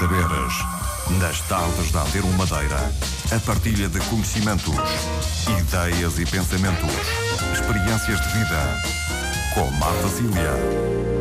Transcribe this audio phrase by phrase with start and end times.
[0.00, 0.54] saberes.
[1.20, 2.90] Nas tardes da Antero Madeira,
[3.36, 4.74] a partilha de conhecimentos,
[5.60, 6.90] ideias e pensamentos,
[7.52, 8.82] experiências de vida.
[9.54, 11.19] Com Marta Cília.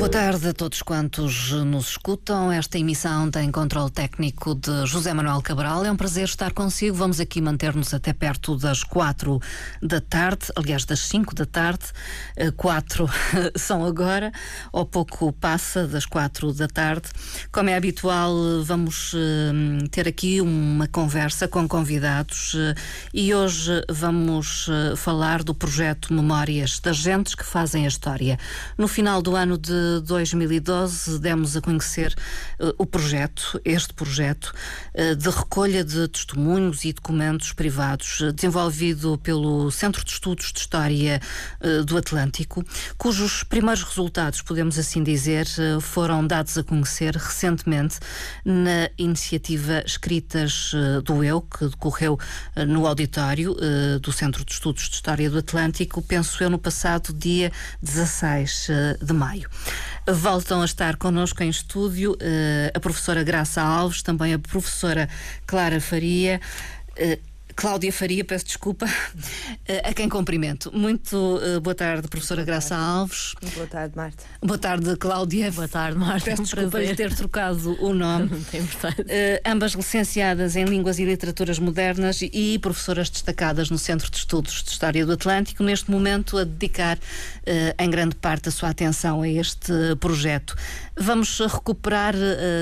[0.00, 2.50] Boa tarde a todos quantos nos escutam.
[2.50, 5.84] Esta emissão tem controle técnico de José Manuel Cabral.
[5.84, 6.96] É um prazer estar consigo.
[6.96, 9.38] Vamos aqui manter-nos até perto das quatro
[9.82, 11.84] da tarde, aliás, das cinco da tarde.
[12.34, 13.10] Eh, quatro
[13.54, 14.32] são agora,
[14.72, 17.10] ou pouco passa das quatro da tarde.
[17.52, 22.74] Como é habitual, vamos eh, ter aqui uma conversa com convidados eh,
[23.12, 28.38] e hoje vamos falar do projeto Memórias das Gentes que Fazem a História.
[28.78, 32.14] No final do ano de 2012 demos a conhecer
[32.60, 34.52] uh, o projeto, este projeto,
[34.94, 40.60] uh, de recolha de testemunhos e documentos privados, uh, desenvolvido pelo Centro de Estudos de
[40.60, 41.20] História
[41.86, 42.64] do Atlântico,
[42.98, 45.46] cujos primeiros resultados, podemos assim dizer,
[45.80, 47.98] foram dados a conhecer recentemente
[48.44, 50.72] na iniciativa Escritas
[51.04, 52.18] do Eu, que decorreu
[52.68, 53.56] no auditório
[54.00, 57.50] do Centro de Estudos de História do Atlântico, penso eu, no passado dia
[57.82, 58.68] 16
[59.00, 59.48] de maio.
[60.06, 62.16] Voltam a estar connosco em estúdio uh,
[62.74, 65.08] a professora Graça Alves, também a professora
[65.46, 66.40] Clara Faria.
[67.50, 68.86] Uh, Cláudia Faria, peço desculpa,
[69.66, 70.70] eh, a quem cumprimento.
[70.76, 72.84] Muito uh, boa tarde, professora boa Graça tarde.
[72.84, 73.34] Alves.
[73.54, 74.24] Boa tarde, Marta.
[74.42, 75.52] Boa tarde, Cláudia.
[75.52, 76.24] Boa tarde, Marta.
[76.24, 78.30] Peço desculpa de ter trocado o nome.
[78.30, 78.66] Não tem uh,
[79.46, 84.70] ambas licenciadas em Línguas e Literaturas Modernas e professoras destacadas no Centro de Estudos de
[84.70, 87.00] História do Atlântico, neste momento a dedicar uh,
[87.78, 90.56] em grande parte a sua atenção a este projeto.
[90.96, 92.14] Vamos recuperar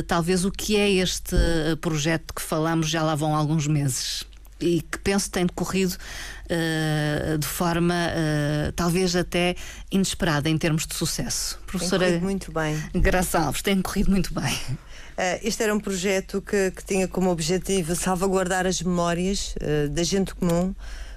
[0.07, 1.35] talvez o que é este
[1.81, 4.28] projeto que falamos já lá vão alguns meses
[4.61, 9.55] e que penso tem decorrido uh, de forma uh, talvez até
[9.91, 11.59] inesperada em termos de sucesso.
[11.67, 12.77] Professora tem muito bem.
[12.95, 14.55] Graça Alves, tem corrido muito bem.
[14.55, 19.55] Uh, este era um projeto que, que, tinha como objetivo salvaguardar as memórias
[19.91, 20.75] da gente comum,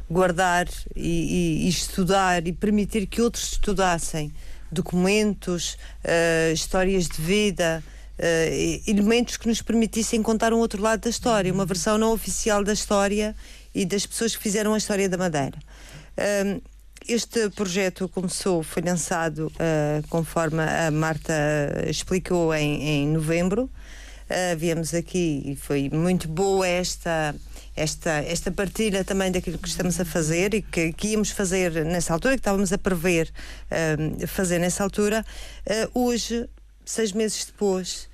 [0.10, 4.34] guardar e, e, e, estudar e permitir que outros estudassem
[4.72, 5.78] documentos,
[6.54, 7.84] histórias de vida,
[8.22, 12.64] uh, elementos que nos permitissem contar um outro lado da história, uma versão não oficial
[12.64, 13.36] da história
[13.74, 15.58] e das pessoas que fizeram a história da Madeira.
[16.18, 16.62] Uh,
[17.08, 21.34] este projeto começou, foi lançado, uh, conforme a Marta
[21.88, 23.64] explicou, em, em novembro.
[23.64, 27.36] Uh, viemos aqui e foi muito boa esta,
[27.76, 32.14] esta, esta partilha também daquilo que estamos a fazer e que, que íamos fazer nessa
[32.14, 33.32] altura, que estávamos a prever
[33.72, 35.26] uh, fazer nessa altura.
[35.94, 36.48] hoje,
[36.86, 38.11] seis meses depois,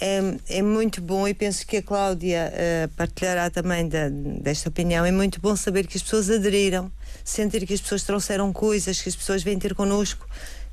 [0.00, 5.04] é, é muito bom e penso que a Cláudia uh, partilhará também da, desta opinião.
[5.04, 6.90] É muito bom saber que as pessoas aderiram,
[7.24, 10.28] sentir que as pessoas trouxeram coisas, que as pessoas vêm ter connosco,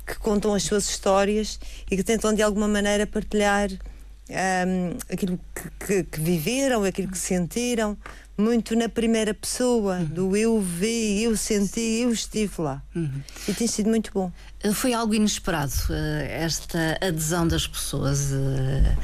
[0.06, 1.58] que contam as suas histórias
[1.90, 7.18] e que tentam de alguma maneira partilhar um, aquilo que, que, que, viveram, aquilo que
[7.18, 7.96] sentiram,
[8.36, 10.04] muito na primeira pessoa, uhum.
[10.04, 12.82] do eu vi, eu senti, eu estive lá.
[12.94, 13.22] Uhum.
[13.48, 14.30] E tem sido muito bom.
[14.62, 18.32] Eh, foi algo inesperado, eh, esta adesão das pessoas.
[18.32, 18.96] Eh,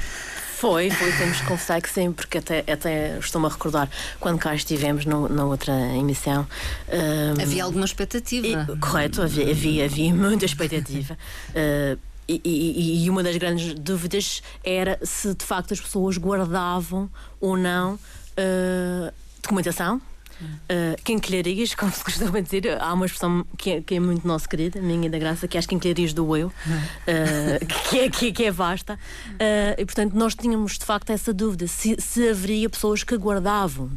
[0.62, 4.54] foi, foi, temos que confessar que sim, porque até, até estou-me a recordar quando cá
[4.54, 6.47] estivemos no, na outra emissão.
[6.88, 8.47] Um, havia alguma expectativa?
[8.47, 11.19] E, correto, havia, havia, havia muita expectativa.
[11.50, 17.10] Uh, e, e, e, uma das grandes dúvidas era se de facto as pessoas guardavam
[17.41, 17.99] ou não
[18.38, 19.12] uh,
[19.43, 20.00] documentação.
[20.43, 24.48] Uh, quinquilharias, como se costuma dizer, há uma expressão que é, que é muito nossa
[24.48, 28.32] querida, minha e da graça, que é as quinquilharias do eu, uh, que, é, que,
[28.32, 28.94] que, é vasta.
[28.94, 33.91] Uh, e portanto, nós tínhamos de facto essa dúvida se, se haveria pessoas que guardavam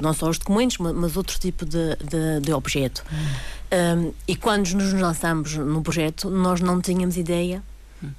[0.00, 3.04] não só os documentos, mas, mas outro tipo de, de, de objeto.
[4.26, 7.62] E quando nos lançamos no projeto, nós não tínhamos ideia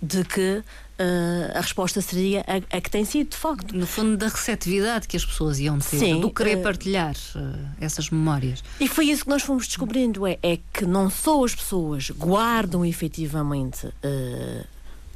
[0.01, 0.63] de que
[0.99, 3.75] uh, a resposta seria a, a, que tem sido, de facto.
[3.75, 7.39] No fundo, da receptividade que as pessoas iam ter, Sim, do querer uh, partilhar uh,
[7.79, 8.63] essas memórias.
[8.79, 12.85] E foi isso que nós fomos descobrindo: é, é que não só as pessoas guardam
[12.85, 13.87] efetivamente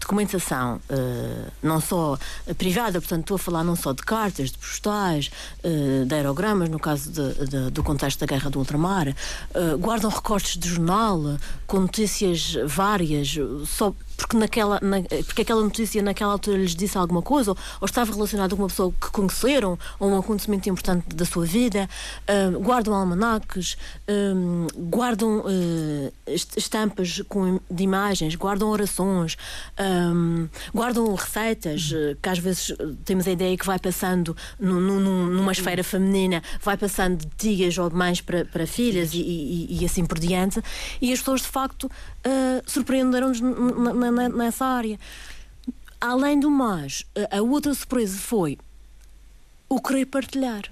[0.07, 2.17] documentação uh, não só
[2.57, 5.29] privada, portanto estou a falar não só de cartas, de postais,
[5.63, 10.09] uh, de aerogramas, no caso de, de, do contexto da guerra do ultramar, uh, guardam
[10.09, 13.35] recortes de jornal com notícias várias,
[13.65, 17.85] só porque, naquela, na, porque aquela notícia naquela altura lhes disse alguma coisa, ou, ou
[17.85, 21.87] estava relacionada com uma pessoa que conheceram, ou um acontecimento importante da sua vida,
[22.27, 23.77] uh, guardam almanaques,
[24.09, 26.13] uh, guardam uh,
[26.55, 29.37] estampas com, de imagens, guardam orações,
[30.73, 32.73] guardam receitas, que às vezes
[33.05, 37.77] temos a ideia que vai passando no, no, numa esfera feminina, vai passando de tias
[37.77, 40.61] ou de mães para, para filhas e, e, e, assim por diante,
[41.01, 41.91] e as pessoas de facto
[42.65, 43.39] surpreenderam-nos
[44.11, 44.99] nessa área.
[45.99, 48.57] além do mais, a outra surpresa foi
[49.69, 50.63] o querer partilhar.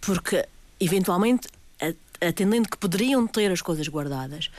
[0.00, 0.46] Porque,
[0.78, 1.48] eventualmente,
[2.20, 4.50] atendendo que poderiam ter as coisas guardadas,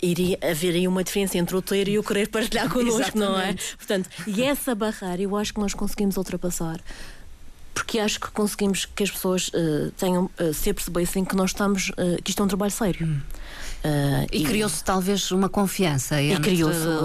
[0.00, 3.54] iria haver aí uma diferença entre o ter e o querer partilhar connosco, não é?
[3.76, 6.80] Portanto, e essa barreira eu acho que nós conseguimos ultrapassar.
[7.72, 11.88] Porque acho que conseguimos que as pessoas uh, tenham uh, se apercebessem que nós estamos,
[11.90, 13.06] uh, que isto é um trabalho sério.
[13.06, 13.20] Hum.
[13.84, 16.56] Uh, e, e criou-se talvez uma confiança entre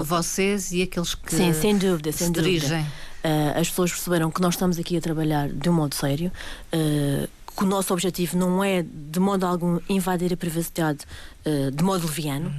[0.04, 2.86] vocês e aqueles que Sim, sem dúvida, sem dúvida.
[3.24, 6.30] Uh, as pessoas perceberam que nós estamos aqui a trabalhar de um modo sério,
[6.72, 11.00] uh, que o nosso objetivo não é de modo algum invadir a privacidade
[11.74, 12.54] de modo leviano.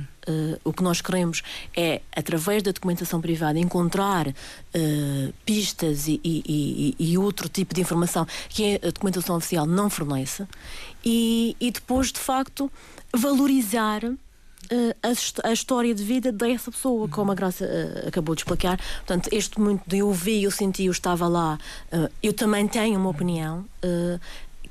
[0.65, 1.43] o que nós queremos
[1.77, 4.33] é, através da documentação privada, encontrar
[5.45, 10.45] pistas e, e, e, e, outro tipo de informação que a documentação oficial não fornece
[11.05, 12.69] e, e depois, de facto,
[13.13, 14.17] valorizar uh,
[15.01, 18.79] a, a, história de vida dessa pessoa, como a Graça uh, acabou de explicar.
[18.97, 21.57] Portanto, este momento de eu vi, eu senti, eu estava lá,
[21.91, 23.65] uh, eu também tenho uma opinião,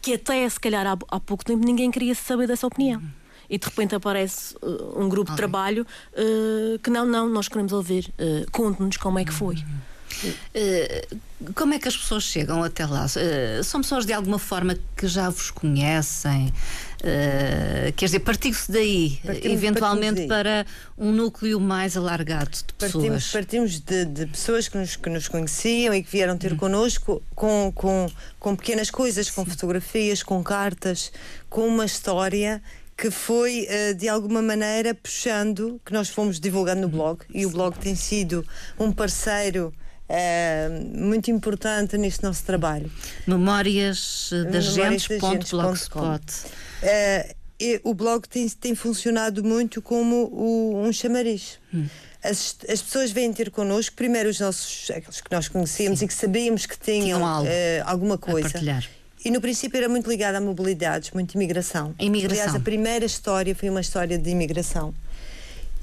[0.00, 3.02] que até se calhar há, há, pouco tempo ninguém queria saber dessa opinião.
[3.50, 4.55] E de repente aparece
[4.94, 5.87] um grupo de trabalho
[6.82, 8.12] que não, não, nós queremos ouvir.
[8.52, 9.56] Conte-nos como é que foi.
[11.55, 13.06] Como é que as pessoas chegam até lá?
[13.65, 16.53] são pessoas de alguma forma que já vos conhecem?
[16.99, 20.65] Uh, quer dizer, partiu-se daí, partimos, eventualmente partimos daí.
[20.65, 20.67] para
[20.99, 22.93] um núcleo mais alargado de pessoas.
[22.93, 26.56] Partimos, partimos de, de, pessoas que nos, que nos conheciam e que vieram ter hum.
[26.56, 28.11] connosco com, com,
[28.41, 29.50] com pequenas coisas, com Sim.
[29.50, 31.12] fotografias, com cartas,
[31.49, 32.61] com uma história
[32.97, 37.50] que foi uh, de alguma maneira puxando, que nós fomos divulgando no blog, e o
[37.50, 38.44] blog tem sido
[38.76, 39.73] um parceiro.
[40.09, 42.91] Uh, muito importante neste nosso trabalho.
[43.27, 46.25] Memórias da gente.blogspot.
[46.83, 47.39] Uh,
[47.85, 51.59] o blog tem, tem funcionado muito como o, um chamariz.
[51.75, 51.87] Hum.
[52.23, 56.05] As, as, pessoas vêm ter connosco, primeiro os nossos, aqueles que nós conhecemos Sim.
[56.07, 57.53] e que sabíamos que tinham, algo, uh,
[57.85, 58.59] alguma coisa.
[59.25, 61.95] E no princípio era muito ligado a mobilidades, muito imigração.
[61.99, 62.45] imigração.
[62.45, 64.95] Aliás, a primeira história foi uma história de imigração.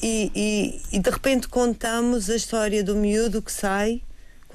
[0.02, 4.02] E, e, e, de repente contamos a história do miúdo que sai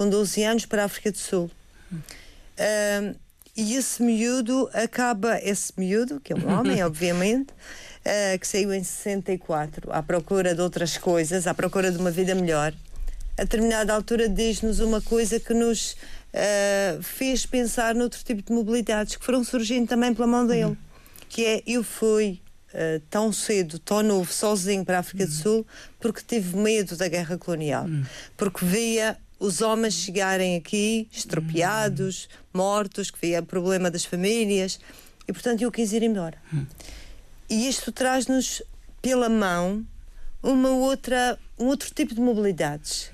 [0.01, 1.51] com 12 anos para a África do Sul.
[1.93, 3.15] Uh,
[3.55, 8.83] e esse miúdo acaba, esse miúdo, que é um homem, obviamente, uh, que saiu em
[8.83, 12.73] 64 à procura de outras coisas, à procura de uma vida melhor,
[13.37, 19.15] a determinada altura diz-nos uma coisa que nos uh, fez pensar noutro tipo de mobilidades
[19.15, 20.75] que foram surgindo também pela mão dele,
[21.29, 22.41] que é eu fui
[22.73, 25.67] Uh, tão cedo, tão novo, sozinho para a África do Sul,
[25.99, 27.85] porque tive medo da guerra colonial.
[28.37, 34.79] Porque via os homens chegarem aqui estropiados, mortos, que havia problema das famílias,
[35.27, 36.37] e portanto eu quis ir embora.
[37.49, 38.61] E isto traz-nos
[39.01, 39.83] pela mão
[40.43, 43.09] uma outra, um outro tipo de mobilidades.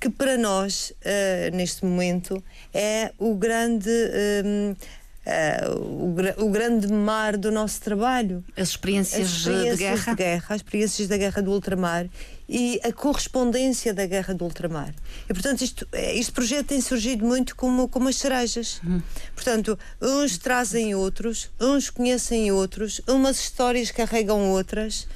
[0.00, 2.42] Que para nós, uh, neste momento,
[2.74, 4.76] é o grande uh,
[5.24, 8.44] Uh, o, o, grande mar do nosso trabalho.
[8.56, 10.10] As experiências, as experiências de, guerra.
[10.10, 10.46] de guerra.
[10.48, 12.08] As experiências da guerra do ultramar
[12.48, 14.92] e a correspondência da guerra do ultramar.
[15.28, 18.80] E, portanto, isto, eh, este projeto tem surgido muito como, como as cerejas.
[18.84, 19.00] Hum.
[19.34, 25.06] Portanto, uns trazem outros, uns conhecem outros, umas histórias carregam outras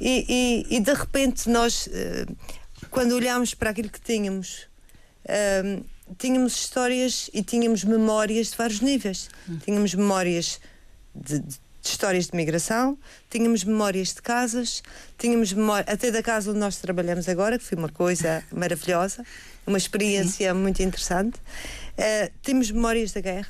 [0.00, 2.36] e, e, e de repente nós, uh,
[2.90, 4.68] quando olhamos para aquilo que tínhamos,
[6.18, 9.28] tínhamos histórias e tínhamos memórias de vários níveis.
[9.48, 9.58] Hum.
[9.64, 10.60] Tínhamos memórias
[11.14, 12.98] de, de, histórias de migração,
[13.30, 14.82] tínhamos memórias de casas,
[15.18, 19.24] tínhamos memória, até da casa onde nós trabalhamos agora, que foi uma coisa maravilhosa,
[19.66, 20.58] uma experiência Sim.
[20.58, 21.38] muito interessante.
[21.38, 23.48] Uh, temos memórias da guerra,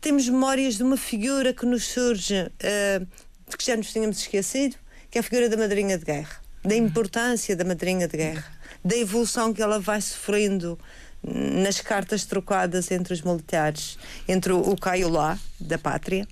[0.00, 3.06] temos memórias de uma figura que nos surge, uh,
[3.48, 4.76] de que já nos tínhamos esquecido,
[5.10, 6.78] que é a figura da madrinha de guerra, da hum.
[6.78, 8.44] importância da madrinha de guerra,
[8.84, 10.78] da evolução que ela vai sofrendo
[11.22, 16.26] nas cartas trocadas entre os militares, entre o, o Caio Lá, da pátria.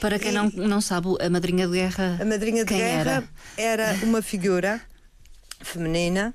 [0.00, 2.18] Para quem e, não, não sabe, a madrinha de guerra.
[2.20, 3.24] A madrinha de guerra
[3.56, 3.92] era?
[3.92, 4.04] era?
[4.04, 4.80] uma figura
[5.60, 6.34] feminina,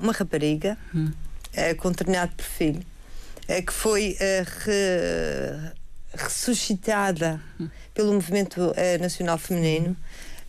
[0.00, 1.12] uma rapariga, hum.
[1.12, 2.80] uh, com determinado perfil,
[3.48, 5.72] uh, que foi uh, re,
[6.14, 7.68] ressuscitada hum.
[7.94, 9.96] pelo movimento nacional feminino.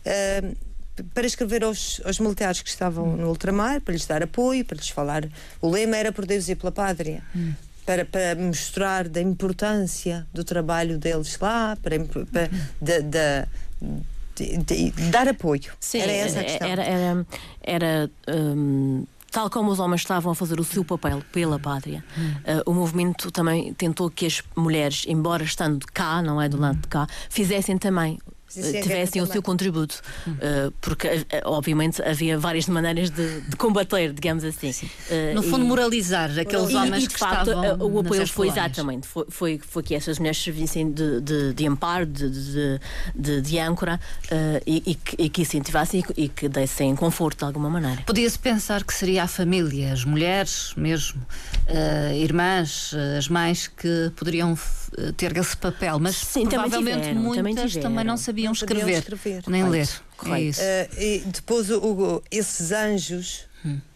[0.06, 0.67] Hum
[1.14, 4.88] para escrever aos, aos militares que estavam no ultramar, para lhes dar apoio, para lhes
[4.88, 5.28] falar.
[5.60, 7.22] O lema era por Deus e pela pátria.
[7.34, 7.52] Hum.
[7.84, 11.98] Para, para mostrar da importância do trabalho deles lá, para,
[12.30, 12.50] para
[12.82, 15.72] de, de, de, de, dar apoio.
[15.80, 16.68] Sim, era essa a questão.
[16.68, 17.26] Era, era,
[17.62, 22.70] era um tal como os homens estavam a fazer o seu papel pela pátria, uh,
[22.70, 26.88] o movimento também tentou que as mulheres, embora estando cá, não é do lado de
[26.88, 33.10] cá, fizessem também tivessem guerra o seu contributo, Uh, porque uh, obviamente havia várias maneiras
[33.10, 34.70] de, de combater, digamos assim.
[34.70, 37.98] Uh, No fundo, e- moralizar aqueles e, homens e, de que facto estavam uh, o
[38.00, 42.78] apoio foi exatamente foi, foi, foi que essas mulheres servissem de, de, de amparo, de,
[43.14, 47.68] de, de, âncora uh, e, que, e que incentivassem e que- dessem conforto de alguma
[47.70, 48.02] maneira.
[48.06, 51.20] Podia-se pensar que seria a família, as mulheres mesmo,
[51.66, 56.98] eh, irmãs, eh, as mães que poderiam eh, ter esse papel, mas Sim, também provavelmente
[57.08, 58.04] tiveram, muitas também também, tiveram.
[58.04, 59.42] não sabiam Não sabiam escrever, escrever.
[59.48, 59.88] nem ler.
[60.16, 60.88] Correto, É.
[60.96, 63.46] Eh, e depois o- o- esses anjos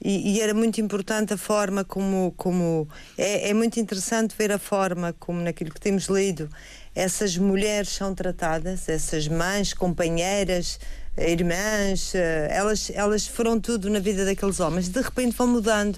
[0.05, 4.59] e, e era muito importante a forma como como é, é muito interessante ver a
[4.59, 6.51] forma como naquilo que temos lido
[6.95, 10.81] essas mulheres são tratadas essas mães companheiras
[11.17, 15.97] eh, irmãs eh, elas elas foram tudo na vida daqueles homens de repente vão mudando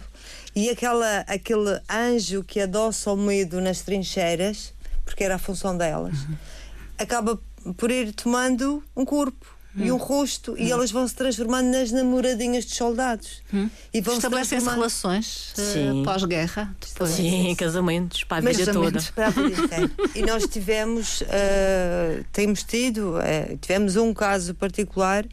[0.55, 6.17] e aquela aquele anjo que adoça o medo nas trincheiras porque era a função delas
[6.99, 7.39] acaba
[7.77, 9.47] por ir tomando um corpo
[9.77, 9.97] e Hum.
[9.97, 13.43] um rosto e elas vão se transformando nas namoradinhas dos soldados
[13.93, 16.03] e vão se Estabelecem-se transformando relações Sim.
[16.05, 16.77] pós-guerra.
[16.81, 17.11] depois.
[17.11, 19.03] Sim, casamentos para a Mas vida toda.
[19.17, 19.91] para a vida inteira.
[20.15, 25.27] e nós tivemos eh, temos tido eh, tivemos um caso particular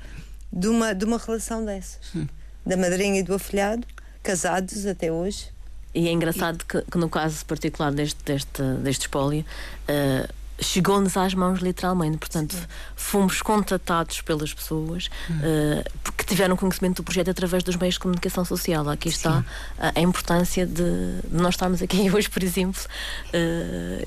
[0.51, 2.25] de uma de uma relação dessas Hum.
[2.65, 3.85] da madrinha e do afilhado
[4.23, 5.49] casados até hoje
[5.93, 9.45] E é engraçado que, que no caso particular deste, deste, deste espólio,
[9.87, 10.27] eh,
[10.59, 12.17] chegou-nos às mãos literalmente.
[12.17, 12.55] Portanto,
[12.95, 15.09] fomos contatados pelas pessoas
[15.43, 15.83] eh,
[16.15, 18.87] que tiveram conhecimento do projeto através dos meios de comunicação social.
[18.89, 19.43] Aqui está
[19.77, 20.83] a, a importância de,
[21.31, 22.81] nós estarmos aqui hoje, por exemplo.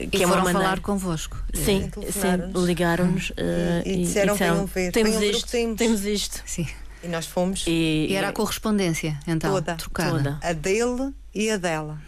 [0.01, 0.61] E que é uma maneira.
[0.61, 1.37] falar convosco.
[1.53, 4.91] Sim, E sim, ligaram-nos eh, E- e disseram que iam ver.
[4.93, 6.43] Temos Venham isto, temos." temos isto.
[6.47, 6.67] Sim.
[7.03, 10.11] e nós fomos E, E era a correspondência, então, Toda, trocada.
[10.11, 10.39] toda.
[10.43, 11.99] a dele e a dela?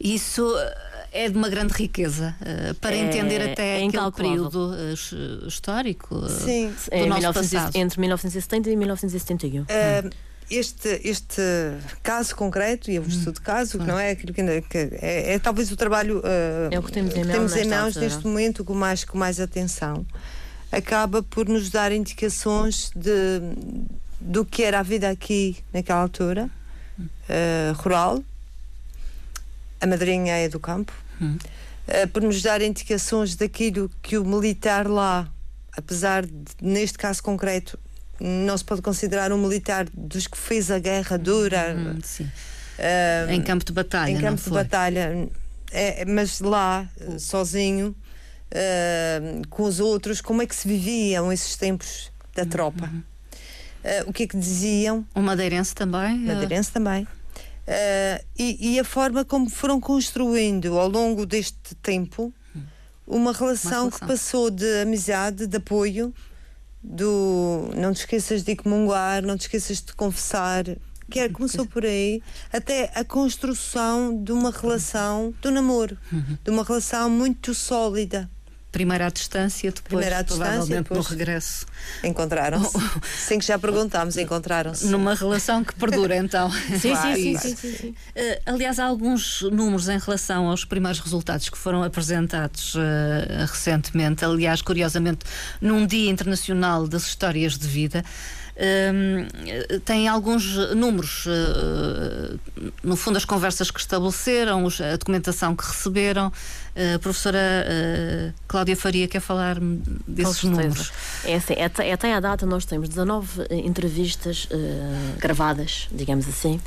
[0.00, 0.76] Isso eh,
[1.24, 5.12] é de uma grande riqueza eh, para É- entender até é aquele período eh, his-
[5.46, 6.68] histórico sim.
[6.90, 7.76] do em nosso 1900 passado.
[7.76, 9.62] entre 1970 e 1971.
[9.62, 10.10] Uh,
[10.50, 11.40] este, este
[12.02, 14.76] caso concreto, e é um estudo de caso, que não é aquilo que, ainda- que
[15.00, 16.22] é, é talvez o trabalho uh,
[16.70, 18.04] É o que temos em mãos temos em mãos altura.
[18.06, 20.04] neste momento com mais, com mais atenção,
[20.70, 23.40] acaba por nos dar indicações de,
[24.20, 26.50] do que era a vida aqui naquela altura,
[26.98, 28.22] uh, rural.
[29.80, 31.36] A madrinha é do campo, Hum.
[31.88, 35.28] uh, por nos dar indicações daquilo que o militar lá,
[35.76, 37.78] apesar de, neste caso concreto,
[38.20, 41.74] não se pode considerar um militar dos que fez a guerra dura.
[41.76, 45.28] Hum, uh, Em campo de batalha, em campo de batalha,
[45.72, 47.96] é, mas lá, eh, sozinho,
[49.48, 52.90] com os outros, como é que se viviam esses tempos da tropa?
[53.84, 55.04] Eh, o que é que diziam?
[55.14, 56.14] Um madeirense também?
[56.28, 57.06] eh, Madeirense também.
[57.66, 62.32] Eh, e, e a forma como foram construindo ao longo deste tempo
[63.06, 64.08] uma relação, que relação.
[64.08, 66.14] passou de amizade, de apoio,
[66.82, 70.64] do não te esqueças de comungar, não te esqueças de confessar,
[71.10, 72.22] que era, começou por aí,
[72.52, 76.38] até a construção de uma relação do namoro, Uhum.
[76.42, 78.28] de uma relação muito sólida.
[78.72, 81.66] Primeiro à distância, depois Primeiro à distância, provavelmente depois- no regresso.
[82.02, 82.72] Encontraram-se.
[83.18, 84.86] Sem que já perguntámos, encontraram-se.
[84.86, 86.50] Numa relação que perdura, então.
[86.50, 87.48] Sim, Claro, sim, sim, claro.
[87.48, 87.94] sim, sim, sim.
[88.16, 94.24] Eh, aliás, há alguns números em relação aos primeiros resultados que foram apresentados eh, recentemente.
[94.24, 95.26] Aliás, curiosamente,
[95.60, 98.02] num Dia Internacional das Histórias de Vida.
[98.56, 102.36] hum, eh, tem alguns números, eh,
[102.82, 106.32] no fundo, as conversas que estabeleceram, os- a documentação que receberam.
[106.74, 109.58] Eh, a professora eh, Cláudia Faria quer falar
[110.06, 110.90] desses números.
[111.24, 114.56] É assim, até, até à data nós temos 19 eh, entrevistas eh,
[115.18, 116.60] gravadas, digamos assim,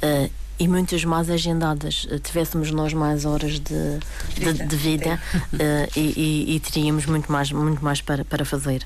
[0.00, 2.06] eh, e muitas mais agendadas.
[2.10, 3.98] Eh, tivéssemos nós mais horas de,
[4.34, 5.20] de, de vida
[5.58, 6.00] eh, e,
[6.50, 8.84] e- e teríamos muito mais, muito mais para, para fazer.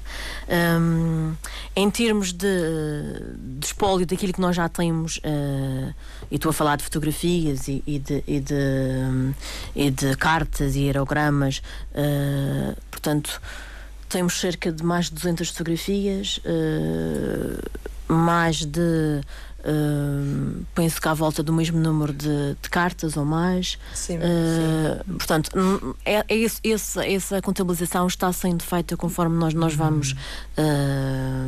[0.81, 1.35] Hum,
[1.75, 2.47] em termos de,
[3.59, 5.93] de espólio daquilo que nós já temos, eh,
[6.31, 9.35] e estou a falar de fotografias e, e de, e, de,
[9.75, 11.63] e de cartas e aerogramas,
[11.95, 13.41] eh, portanto.
[14.09, 16.39] Temos cerca de mais de 200 fotografias,
[18.09, 19.21] mais de.
[19.65, 23.79] Eh, penso que à volta do mesmo número de, de cartas ou mais.
[23.95, 29.55] Sim, Eh, portanto, hum, é, é esse- esse- essa contabilização está sendo feita conforme nós,
[29.55, 30.15] nós vamos.
[30.57, 31.47] eh,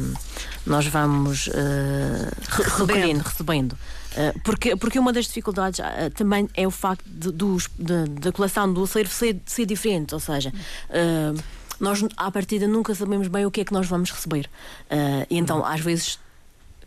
[0.66, 3.76] nós vamos re- recolhendo, recebendo.
[4.44, 8.73] Porque, porque uma das dificuldades ah, também é o facto de, dos- de- da coleção
[8.73, 10.52] do acervo ser, ser diferente, ou seja,
[11.80, 14.49] nós à partida nunca sabemos bem o que é que nós vamos receber.
[14.88, 16.18] Eh, e então, às vezes,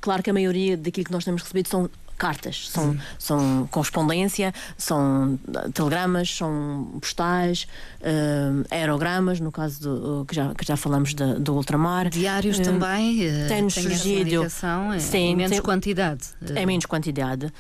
[0.08, 5.38] claro que a maioria daquilo que nós temos recebido são cartas, são, são correspondência, são
[5.74, 7.68] telegramas, são postais,
[8.00, 12.08] uh, aerogramas, no caso do, que, já, que já falamos de, do ultramar.
[12.10, 13.20] Diários uh, também.
[13.28, 14.46] Uh, tem surgido.
[14.46, 16.24] É, sim, em menos tem, quantidade.
[16.56, 17.52] Em menos quantidade.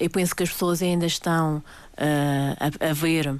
[0.00, 1.62] eu penso que as pessoas ainda estão
[1.98, 3.38] a, a ver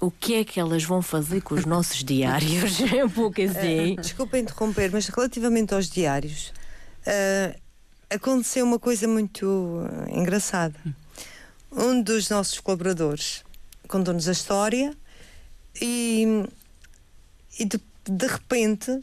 [0.00, 2.80] o que é que elas vão fazer com os nossos diários?
[2.90, 3.96] É um pouco assim.
[4.00, 6.54] desculpa interromper, mas relativamente aos diários,
[7.06, 7.61] uh,
[8.14, 10.78] aconteceu uma coisa muito engraçada.
[11.70, 13.44] Um dos nossos colaboradores
[13.88, 14.94] contou-nos a história
[15.80, 16.44] e,
[17.58, 19.00] e de, de repente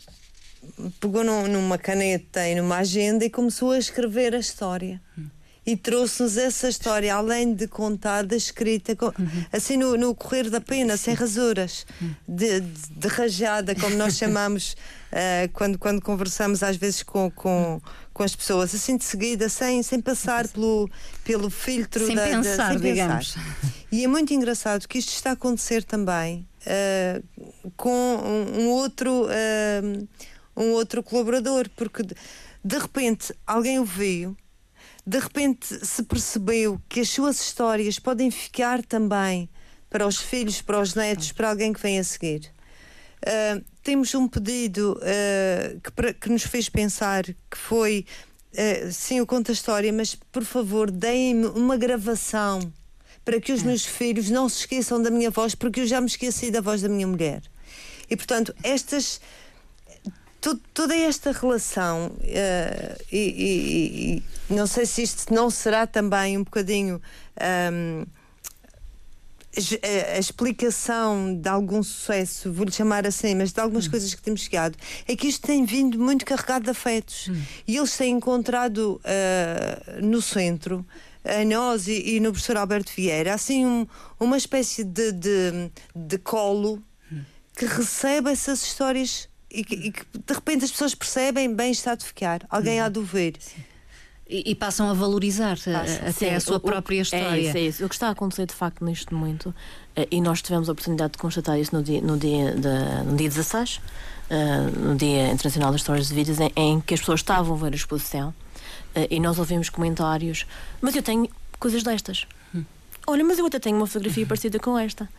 [1.00, 5.02] pegou num, numa caneta e numa agenda e começou a escrever a história.
[5.66, 9.46] E trouxe-nos essa história, além de contada, escrita, uhum.
[9.52, 11.86] assim no, no, correr da pena, sem rasuras,
[12.28, 14.76] de, de, de, rajada, como nós chamamos
[15.12, 17.80] uh, quando, quando conversamos às vezes com, com,
[18.20, 20.90] com as pessoas, assim de seguida, sem, sem passar pelo,
[21.24, 23.32] pelo filtro sem da, pensar, da, sem digamos.
[23.32, 23.56] pensar.
[23.90, 29.24] E é muito engraçado que isto está a acontecer também uh, com um, um outro
[29.24, 30.08] uh,
[30.54, 32.14] um outro colaborador, porque de,
[32.62, 34.36] de repente alguém o viu,
[35.08, 39.50] de repente se percebeu que as suas histórias podem ficar também
[39.90, 42.52] para os filhos, para os netos, para alguém que vem a seguir.
[43.26, 48.06] Uh, temos um pedido uh, que, pra, que, nos fez pensar que foi
[48.54, 52.72] uh, sim, eu conto a história, mas por favor, deem-me uma gravação
[53.24, 56.08] para que os meus filhos não se esqueçam da minha voz, porque eu já me
[56.08, 57.42] esqueci da voz da minha mulher.
[58.10, 59.22] E portanto, estas
[60.74, 67.02] toda esta relação, e, e, e, não sei se isto não será também um bocadinho.
[67.74, 68.06] Um,
[70.14, 73.92] a, explicação de algum sucesso, vou-lhe chamar assim, mas de algumas hum.
[73.92, 74.78] coisas que temos chegado,
[75.08, 77.28] é que isto tem vindo muito carregado de afetos.
[77.30, 77.42] Hum.
[77.68, 80.86] E eles têm encontrado uh, no centro,
[81.24, 83.88] a nós e, e, no professor Alberto Vieira, assim, um,
[84.20, 87.22] uma espécie de, de, de colo hum.
[87.58, 91.96] que recebe essas histórias e que, e que, de repente as pessoas percebem bem está
[91.96, 92.46] de ficar.
[92.50, 93.36] Alguém há de ouvir.
[93.40, 93.64] Sim.
[94.30, 97.26] E, e, passam a valorizar eh, até Sim, a sua o, própria história.
[97.26, 97.86] É isso, é isso.
[97.86, 99.54] O que está a acontecer de facto neste momento,
[99.96, 103.18] eh, e nós tivemos a oportunidade de constatar isso no dia, no dia, de, no
[103.18, 103.82] dia 16,
[104.30, 107.58] eh, no Dia Internacional das Histórias de Vidas, em, em que as pessoas estavam a
[107.58, 108.32] ver a exposição
[109.10, 110.46] e nós ouvimos comentários,
[110.82, 111.28] mas eu tenho
[111.60, 112.28] coisas destas.
[112.54, 112.64] Hum.
[113.08, 115.10] Olha, mas eu até tenho uma fotografia parecida com esta.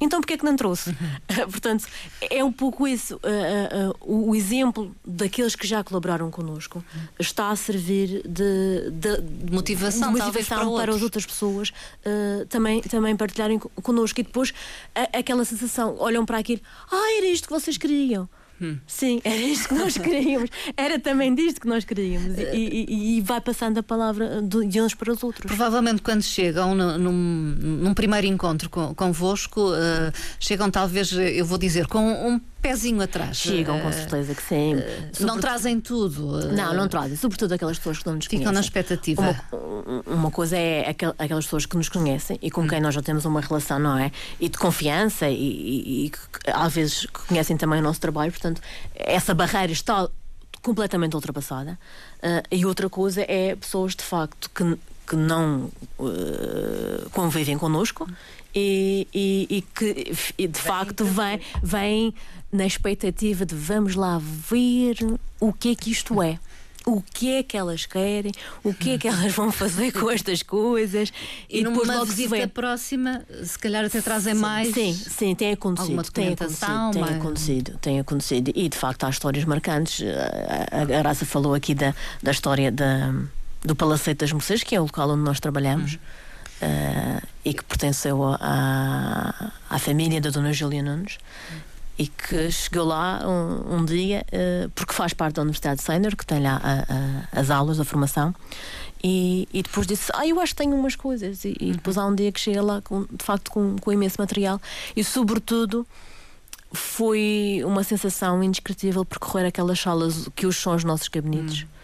[0.00, 0.90] Então porquê é que não trouxe?
[0.90, 1.46] Uhum.
[1.50, 1.86] Portanto,
[2.30, 3.16] é um pouco isso.
[3.16, 6.84] Uh, uh, uh, o exemplo daqueles que já colaboraram connosco
[7.18, 11.72] está a servir de, de, de motivação, de motivação para, para as outras pessoas
[12.48, 14.20] também, também partilharem connosco.
[14.20, 14.52] E depois
[15.12, 18.28] aquela sensação, olham para aquilo, ah, era isto que vocês queriam.
[18.60, 18.78] Hum.
[18.86, 20.50] Sim, era isto que nós queríamos.
[20.76, 22.38] Era também disto que nós queríamos.
[22.38, 25.46] E, e, e vai passando a palavra de uns para os outros.
[25.46, 32.00] Provavelmente, quando chegam num, num primeiro encontro convosco, uh, chegam talvez, eu vou dizer, com
[32.00, 33.36] um pezinho atrás.
[33.36, 34.74] Chegam, com certeza que sim.
[34.74, 36.52] Uh, não trazem tudo.
[36.52, 37.16] Não, não trazem.
[37.16, 38.54] Sobretudo aquelas pessoas que não nos Ficam conhecem.
[38.54, 39.40] na expectativa.
[39.52, 43.24] Uma, uma coisa é aquelas pessoas que nos conhecem e com quem nós já temos
[43.24, 44.10] uma relação, não é?
[44.40, 48.60] E de confiança e, que às vezes conhecem também o nosso trabalho, portanto,
[48.94, 50.08] essa barreira está
[50.62, 51.78] completamente ultrapassada.
[52.18, 54.64] Uh, e outra coisa é pessoas de facto que,
[55.08, 58.08] que não uh, convivem connosco
[58.54, 62.14] e, e, e que e de facto vêm, vem
[62.52, 64.96] na expectativa de vamos lá ver
[65.40, 66.38] o que é que isto é
[66.86, 68.32] o que é que elas querem,
[68.64, 71.12] o que é que elas vão fazer com estas coisas.
[71.50, 72.48] E, e depois numa logo visita vem...
[72.48, 74.74] próxima, se calhar até trazem sim, mais.
[74.74, 76.02] Sim, sim, tem acontecido.
[76.12, 78.52] Tem acontecido, tem acontecido, tem acontecido.
[78.54, 80.02] E de facto há histórias marcantes.
[80.70, 83.14] A, a Graça falou aqui da, da história da,
[83.62, 85.94] do Palacete das Moças, que é o local onde nós trabalhamos.
[85.94, 85.98] Uhum.
[86.60, 91.16] Uh, e que pertenceu à, à família da Dona Júlia Nunes
[91.98, 96.16] e que chegou lá um, um dia, uh, porque faz parte da Universidade de Sênior,
[96.16, 98.34] que tem lá a, a, as aulas, a formação,
[99.02, 101.44] e, e, depois disse: Ah, eu acho que tenho umas coisas.
[101.44, 104.16] E, e depois há um dia que chega lá, com, de facto, com, com imenso
[104.18, 104.60] material,
[104.96, 105.86] e sobretudo
[106.72, 111.62] foi uma sensação indescritível percorrer aquelas salas que hoje são os nossos gabinetes.
[111.62, 111.77] Hum uh,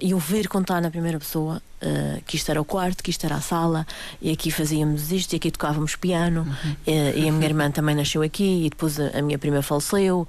[0.00, 3.36] e ouvir contar na primeira pessoa uh, que isto era o quarto, que isto era
[3.36, 3.86] a sala,
[4.20, 6.72] e aqui fazíamos isto, e aqui tocávamos piano, uhum.
[6.72, 10.26] uh, e a minha irmã também nasceu aqui, e depois a, a minha prima faleceu,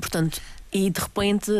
[0.00, 0.40] portanto,
[0.72, 1.50] e de repente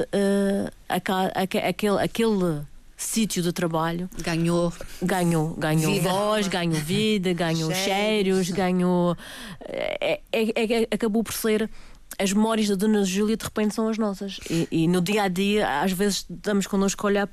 [0.89, 2.63] aquele, aquele
[2.97, 6.09] sítio de trabalho ganhou ganhou ganhou vida.
[6.09, 9.17] voz ganhou vida ganhou cheiros ganhou
[9.61, 11.69] é, é, é, acabou por ser
[12.19, 14.39] as memórias da Dona Júlia de repente são as nossas.
[14.51, 17.29] E, e, no dia a dia, às vezes, damos connosco a olhar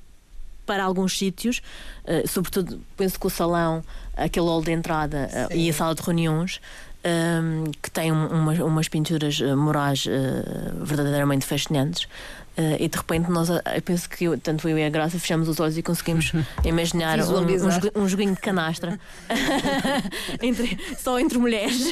[0.65, 1.61] para alguns sítios,
[2.05, 3.83] uh, sobretudo penso que o salão,
[4.15, 6.61] aquele hall de entrada uh, e a sala de reuniões,
[7.05, 12.07] um, que tem umas, umas pinturas morais uh, verdadeiramente fascinantes.
[12.55, 15.49] Uh, e de repente nós, eu penso que eu, tanto eu e a Graça fechamos
[15.49, 16.31] os olhos e conseguimos
[16.63, 18.99] imaginar um, um, um, joguinho de canastra
[20.39, 21.91] entre, só entre mulheres.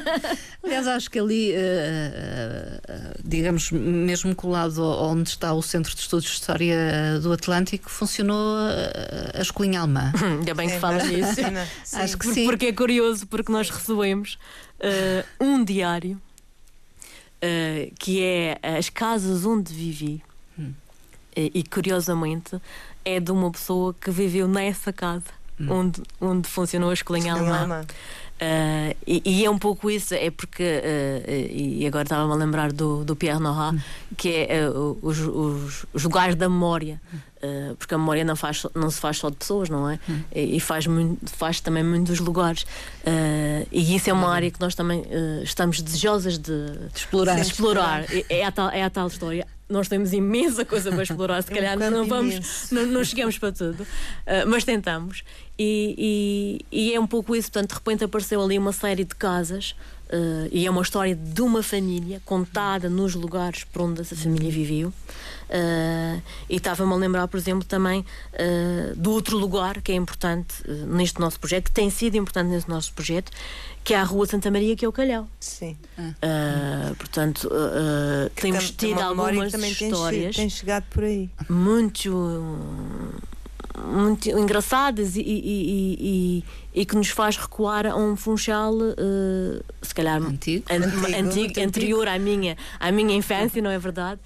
[0.62, 6.26] Aliás, acho que ali, uh, uh, digamos, mesmo colado onde está o Centro de Estudos
[6.26, 8.58] de História do Atlântico, funcionou
[9.32, 10.12] a escolinha alemã.
[10.22, 11.40] Ainda bem que é, falas disso.
[11.94, 12.44] Acho que sim.
[12.44, 14.38] Porque é curioso, porque nós recebemos
[15.40, 16.20] um diário
[17.44, 20.22] uh, que é as casas onde vivi.
[20.58, 20.72] Hum.
[21.36, 22.60] Uh, e curiosamente
[23.04, 25.70] é de uma pessoa que viveu nessa casa hum.
[25.70, 27.84] onde, onde funcionou a escolinha alemã.
[28.34, 32.72] Uh, e, e, é um pouco isso, é porque, uh, e agora estava-me a lembrar
[32.72, 33.76] do, do Pierre Nora,
[34.16, 37.00] que é uh, os, os, os, lugares da memória,
[37.78, 40.00] porque a memória não, faz, não se faz só de pessoas, não é?
[40.08, 40.22] Hum.
[40.34, 42.64] E, faz, muito, faz também muitos lugares.
[43.70, 45.04] e isso é uma área que nós também
[45.42, 47.34] estamos desejosas de, de explorar.
[47.34, 48.04] De explorar.
[48.10, 51.52] É, é, a tal, é a tal história nós temos imensa coisa para explorar, se
[51.52, 55.24] é calhar um não vamos, não, não, chegamos para tudo, uh, mas tentamos.
[55.58, 59.14] E, e, e, é um pouco isso, portanto, de repente apareceu ali uma série de
[59.14, 59.74] casas.
[60.04, 64.50] Uh, e é uma história de uma família contada nos lugares por onde essa família
[64.50, 64.88] viveu.
[64.88, 70.54] Uh, e estava-me a lembrar, por exemplo, também uh, do outro lugar que é importante
[70.86, 73.32] neste nosso projeto, que tem sido importante neste nosso projeto,
[73.82, 75.28] que é a Rua Santa Maria, que é o Calhau.
[75.40, 75.76] Sim.
[75.98, 80.36] Uh, portanto, uh, temos tido algumas histórias.
[80.36, 81.30] Tem chegado por aí.
[81.48, 82.10] Muito.
[83.76, 89.94] Muito engraçadas e, e, e, e, que nos faz recuar a um funchal uh, se
[89.94, 94.20] calhar antigo, an antigo, antigo, anterior à minha, à minha infância, não é verdade?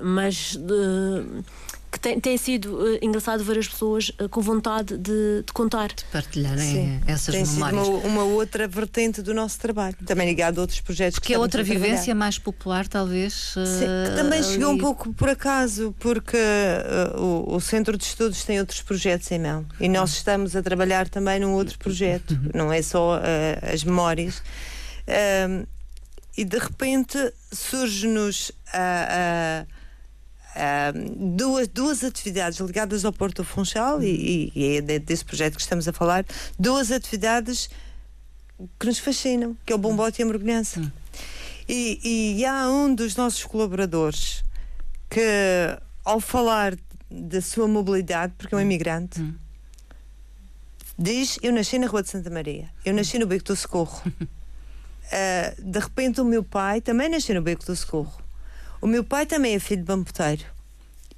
[0.00, 1.44] mas de,
[1.92, 5.88] que tem, tem sido uh, engraçado ver as pessoas uh, com vontade de, de contar.
[5.88, 7.84] De partilharem eh, essas tem memórias.
[7.84, 11.18] Sido uma, uma, outra vertente do nosso trabalho, também ligado a outros projetos.
[11.18, 13.52] Que é outra vivência mais popular, talvez.
[13.52, 13.60] Sim,
[14.08, 14.78] que também chegou ali...
[14.78, 16.38] um pouco por acaso, porque
[17.18, 20.16] o, o, Centro de Estudos tem outros projetos em mão e nós uhum.
[20.16, 22.50] estamos a trabalhar também num outro projeto, uhum.
[22.54, 23.20] não é só
[23.70, 24.42] as memórias.
[26.36, 27.18] e de repente
[27.52, 29.66] surge-nos a
[31.36, 35.92] duas, duas atividades ligadas ao Porto Funchal e, e, é desse projeto que estamos a
[35.92, 36.24] falar,
[36.58, 37.70] duas atividades
[38.78, 40.80] que nos fascinam, que é o bombote e a mergulhança.
[40.80, 40.90] Hum.
[41.68, 44.44] E, e há um dos nossos colaboradores
[45.08, 45.20] que,
[46.04, 46.76] ao falar
[47.10, 48.64] da sua mobilidade, porque é um hum.
[48.64, 49.34] imigrante, hum.
[50.98, 54.02] diz: Eu nasci na Rua de Santa Maria, eu nasci no Beco do Socorro.
[54.06, 58.21] uh, de repente, o meu pai também nasceu no Beco do Socorro.
[58.82, 60.42] O meu pai também é filho de bamboteiro.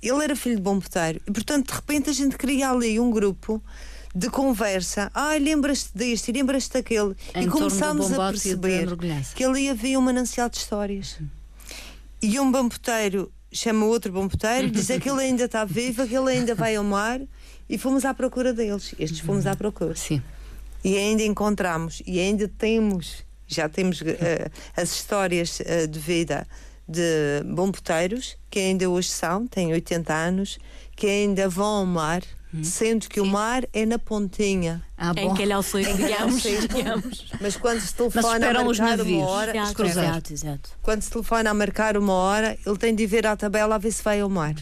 [0.03, 1.18] Ele era filho de bamboteiro.
[1.27, 3.61] E, portanto, de repente, a gente cria ali um grupo
[4.14, 5.11] de conversa.
[5.14, 7.16] Ai, lembras-te deste, lembras-te daquele.
[7.35, 8.87] Em e começámos a perceber
[9.35, 11.18] que ali havia um manancial de histórias.
[12.20, 16.55] E um bamboteiro chama outro bamboteiro, diz que ele ainda está vivo, que ele ainda
[16.55, 17.18] vai ao mar.
[17.66, 18.94] E fomos à procura deles.
[18.98, 19.96] Estes fomos à procura.
[19.96, 20.22] Sim.
[20.85, 24.05] E ainda encontramos, e ainda temos, já temos uh,
[24.77, 26.46] as histórias uh, de vida
[26.88, 30.59] de bomboteiros, que ainda hoje são, têm 80 anos,
[30.94, 32.62] que ainda vão ao mar, hum.
[32.62, 33.27] sendo que Sim.
[33.27, 34.83] o mar é na pontinha.
[34.97, 37.27] Ah, em que ele é o sonho, digamos, digamos.
[37.40, 39.57] Mas quando se telefona a marcar uma hora.
[39.57, 40.70] Exato, exato, exato.
[40.83, 43.79] Quando se telefona a marcar uma hora, ele tem de ir ver à tabela a
[43.79, 44.55] ver se vai ao mar.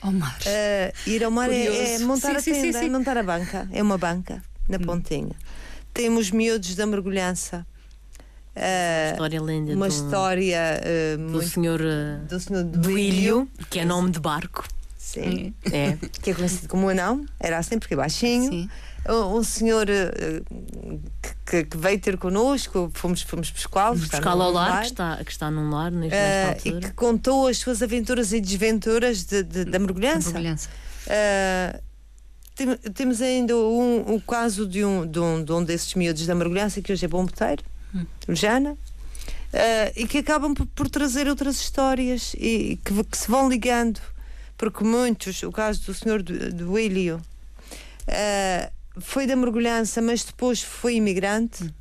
[0.00, 0.38] Ao mar.
[0.40, 3.68] Uh, ir ao mar é, é, montar sim, a tenda, sim, é montar a banca.
[3.72, 4.80] É uma banca na hum.
[4.80, 5.36] pontinha.
[5.94, 7.66] Temos miúdos da mergulhança
[8.56, 13.80] Uh, história linda uma do, história uh, do, muito, senhor, uh, do senhor Duílio, que
[13.80, 14.66] é nome de barco.
[14.96, 15.54] Sim.
[15.70, 15.98] É.
[16.22, 18.50] Que é conhecido como anão, era assim porque é baixinho.
[18.50, 18.70] Sim.
[19.08, 19.86] Um, um senhor
[21.44, 23.98] que, que, veio ter connosco, fomos, fomos pescá-lo.
[24.00, 27.58] Pescá-lo ao lar, que está, que está num lar nesta uh, E que contou as
[27.58, 30.32] suas aventuras e desventuras de, de, da mergulhança.
[30.32, 30.70] mergulhança.
[31.06, 31.78] Uh,
[32.54, 36.34] tem, temos ainda um, o caso de um, de, um, de um desses miúdos da
[36.34, 37.62] mergulhança, que hoje é bombeteiro
[38.28, 43.48] Jana, uh, e que acabam por, por, trazer outras histórias e que, que, se vão
[43.48, 44.00] ligando,
[44.56, 47.20] porque muitos, o caso do senhor do, Ilio,
[48.08, 51.72] uh, foi da mergulhança, mas depois foi imigrante.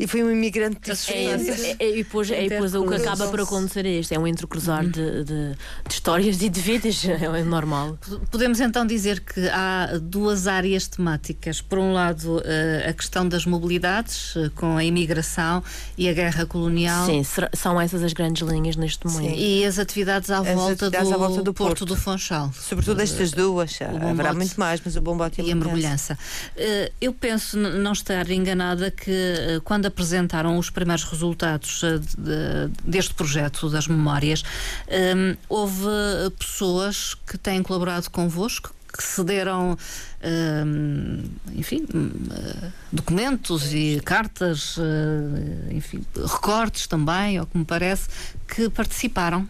[0.00, 3.28] E foi um imigrante de É, é, é, e depois, é, depois o que acaba
[3.28, 5.56] por acontecer é isto: é um entrecruzar de, de, de
[5.90, 7.98] histórias e de vidas, é normal.
[8.30, 11.60] Podemos então dizer que há duas áreas temáticas.
[11.60, 15.62] Por um lado, eh, a questão das mobilidades, eh, com a imigração
[15.98, 17.04] e a guerra colonial.
[17.04, 17.22] Sim,
[17.54, 19.38] são essas as grandes linhas neste momento.
[19.38, 21.84] E as atividades à, As volta, atividades do à volta do Porto, Porto.
[21.84, 22.50] do Funchal.
[22.54, 26.18] Sobretudo estas duas, bombote haverá muito mais, mas o bombote E a mergulhança.
[26.56, 32.16] Eh, Eu penso não estar enganada que eh, quando apresentaram os primeiros resultados eh, de-
[32.16, 34.42] de- deste projeto das memórias,
[34.88, 35.84] eh, houve
[36.38, 39.78] pessoas que têm colaborado convosco, que cederam,
[40.20, 40.64] eh,
[41.54, 41.86] enfim,
[42.32, 48.08] eh, documentos e cartas, eh, enfim, recortes também, ao que me parece,
[48.48, 49.48] que participaram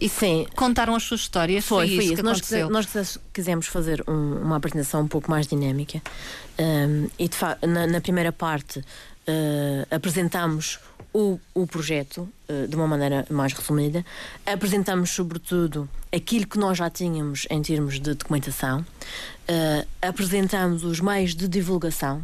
[0.00, 0.44] e Sim.
[0.56, 1.64] contaram as suas histórias.
[1.64, 2.14] Foi, foi isso isso.
[2.16, 2.68] que Nós, aconteceu.
[2.68, 6.02] nós quisemos- fazer um- uma apresentação um pouco mais dinâmica
[6.58, 8.82] um, e de na, na primeira parte
[9.28, 10.78] uh, apresentámos
[11.12, 14.04] o, o projeto uh, de uma maneira mais resumida,
[14.44, 21.34] apresentámos sobretudo aquilo que nós já tínhamos em termos de documentação, uh, apresentámos os meios
[21.34, 22.22] de divulgação.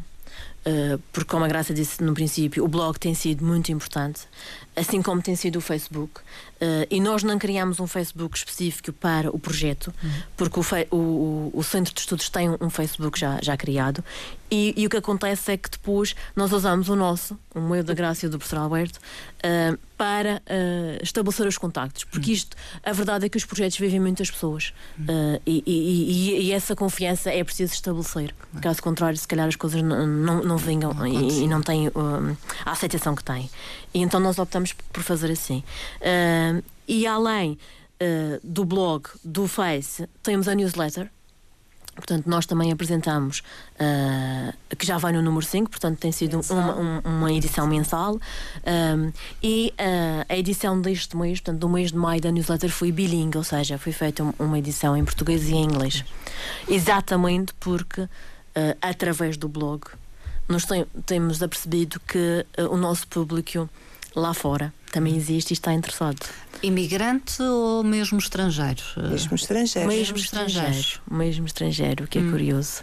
[1.10, 4.28] Porque, como a Graça disse no princípio, o blog tem sido muito importante,
[4.76, 6.20] assim como tem sido o Facebook.
[6.60, 9.94] Uh, e nós não criámos um Facebook específico para o projeto,
[10.36, 10.62] porque o,
[10.94, 14.04] o- o- Centro de Estudos tem um, Facebook já, já criado.
[14.50, 17.94] E, e o que acontece é que depois nós usamos o nosso, o meu da
[17.94, 22.02] Graça do professor Alberto, uh, para uh, estabelecer os contactos.
[22.04, 24.72] Porque isto, a verdade é que os projetos vivem muitas pessoas.
[24.98, 28.34] Uh, e, e- e- essa confiança é preciso estabelecer.
[28.60, 32.36] Caso contrário, se calhar as coisas não, não, não vingam e, e não têm um,
[32.66, 33.48] a aceitação que têm.
[33.94, 35.62] E então nós optamos por fazer assim.
[36.00, 36.49] Uh,
[36.90, 37.52] e além
[38.02, 41.10] uh, do blog, do Face, temos a newsletter.
[41.94, 43.42] Portanto, nós também apresentamos,
[43.74, 48.14] uh, que já vai no número 5, portanto, tem sido uma, um- uma edição mensal.
[48.14, 52.90] Um, e uh, a edição deste mês, portanto, do mês de maio da newsletter foi
[52.90, 56.02] bilingue, ou seja, foi feita um- uma edição em português e em inglês.
[56.68, 58.08] Exatamente porque, uh,
[58.80, 59.82] através do blog,
[60.48, 63.68] nós tem- temos apercebido que o nosso público
[64.16, 66.18] lá fora também existe e está interessado.
[66.62, 68.82] Imigrante ou mesmo estrangeiro?
[69.10, 69.88] Mesmo estrangeiros.
[69.88, 71.00] Mesmo estrangeiro.
[71.10, 72.82] Mesmo estrangeiro, o que é curioso.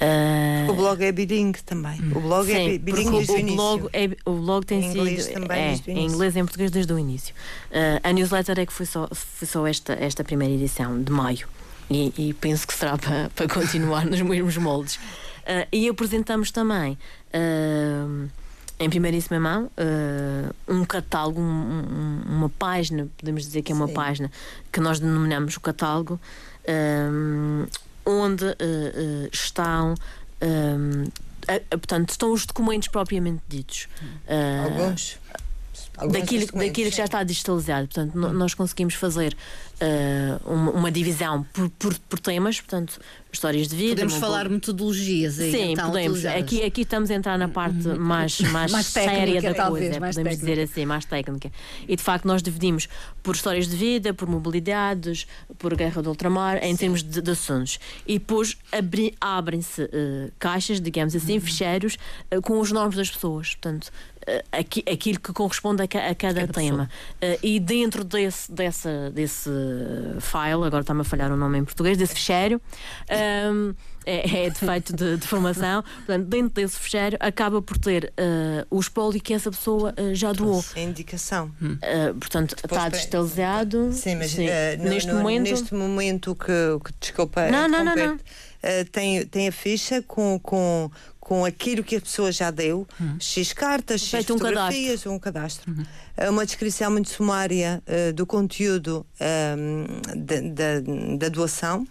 [0.00, 1.98] Ah, O blog é bilingue também.
[2.14, 3.56] O blog é Sim, bi- bilingue desde o o, início.
[3.56, 6.70] blog é, o blog tem Em inglês sido também, é, em inglês e em português
[6.70, 7.34] desde o início.
[7.72, 11.48] Ah, a newsletter é que foi só, foi só esta, esta primeira edição de maio
[11.90, 14.98] e, e penso que será para, para continuar nos mesmos moldes.
[15.46, 16.98] Ah, e apresentamos também
[17.32, 18.26] ah,
[18.78, 23.86] em primeiríssima mão ah, um catálogo, um- um- uma página, podemos dizer que é uma
[23.88, 23.94] Sim.
[23.94, 24.30] página
[24.72, 26.20] que nós denominamos o catálogo,
[26.66, 27.66] ah,
[28.06, 29.94] onde ah, ah, estão.
[31.48, 33.88] a- a- portanto, estão os documentos propriamente ditos.
[34.64, 35.18] Alguns.
[36.10, 37.02] Daquilo, daquilo que já sim.
[37.02, 37.86] está digitalizado.
[37.88, 39.36] Portanto, no- nós conseguimos fazer
[39.80, 42.98] ah, uma, uma divisão por, por, por temas, portanto,
[43.32, 43.90] histórias de vida.
[43.96, 45.50] Podemos falar boa- metodologias aí.
[45.50, 46.24] Sim, então, podemos.
[46.24, 50.00] Aqui, aqui estamos a entrar na parte mais, mais, Mais séria técnica, da talvez, coisa,
[50.00, 50.54] mais podemos técnica.
[50.56, 51.52] dizer assim, mais técnica.
[51.88, 52.88] E de facto nós dividimos
[53.22, 55.26] por histórias de vida, por mobilidades,
[55.58, 57.78] por guerra do ultramar, em termos de, de assuntos.
[58.06, 58.56] E depois
[59.20, 61.96] abrem-se eh, caixas, digamos assim, ficheiros,
[62.30, 63.54] eh, com os nomes das pessoas.
[63.54, 63.90] Portanto,
[64.52, 66.88] aqui, aquilo que corresponde a, ca- a cada, tema.
[67.20, 69.50] Eh, e dentro desse, dessa, desse
[70.20, 72.60] file, agora está-me a falhar o nome em português, desse ficheiro,
[73.08, 73.72] ehm,
[74.06, 75.82] é, é de feito de, de formação.
[75.82, 80.32] Portanto, dentro desse ficheiro acaba por ter eh, o espólio que essa pessoa eh, já
[80.32, 80.62] doou.
[80.76, 81.50] É indicação.
[81.80, 83.92] Eh, portanto, está digitalizado.
[83.92, 84.46] Sim, mas Sim.
[84.46, 85.50] eh, no- neste no- momento.
[85.50, 86.46] neste momento que,
[86.84, 88.18] que desculpa Não, não, não, não.
[88.62, 90.90] eh, tem, tem a ficha com, com,
[91.24, 92.86] com aquilo que a pessoa já deu,
[93.18, 95.74] X cartas, X Feito um fotografias, um cadastro.
[96.16, 101.88] Eh, Uma descrição muito sumária eh, do conteúdo ehm, da, da, da doação.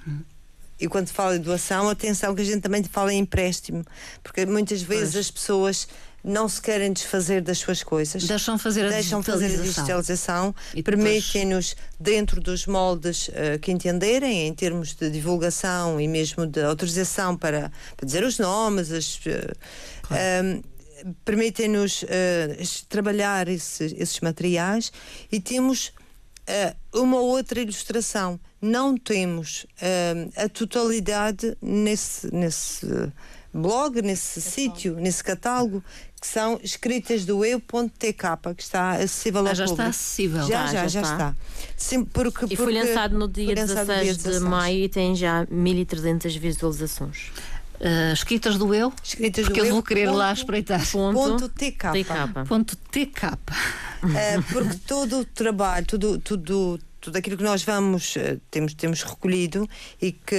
[0.80, 3.84] E quando se fala em doação, atenção que a gente também fala em empréstimo,
[4.22, 5.88] porque muitas vezes as pessoas
[6.24, 8.24] não se querem desfazer das suas coisas.
[8.24, 9.84] Deixam fazer a deixam fazer a digitalização.
[9.84, 16.48] digitalização, depois- permitem-nos, dentro dos moldes eh, que entenderem, em termos de divulgação e mesmo
[16.48, 19.52] de autorização para, para dizer os nomes, as, eh,
[20.12, 20.62] ehm,
[21.26, 22.04] permitem-nos
[22.58, 24.92] es- trabalhar esses, esses materiais.
[25.32, 25.92] E temos
[26.48, 28.40] eh, uma outra ilustração.
[28.62, 32.88] Não temos eh, a totalidade nesse, nesse
[33.54, 35.84] blog, nesse sítio, nesse catálogo,
[36.20, 38.13] que são escritas do eu.tk,
[38.56, 39.89] que está acessível Ah, ao já está público.
[39.89, 40.42] acessível.
[40.48, 41.13] Já, já, já já está.
[41.13, 41.36] está.
[41.78, 44.42] Sim, porque, E foi porque lançado no dia lançado 16 dia de 16.
[44.44, 47.32] maio e tem já 1300 visualizações.
[47.82, 48.94] Uh, escritas do eu?
[49.04, 50.89] Escritas porque do eu eu, vou querer ponto, lá espreitar.
[50.89, 51.92] Ponto, ponto TK.
[51.92, 52.48] TK.
[52.48, 53.26] Ponto TK.
[54.04, 59.04] Uh, porque todo o trabalho, tudo, tudo, tudo aquilo que nós vamos, uh, temos, temos
[59.04, 59.70] recolhido
[60.02, 60.36] e que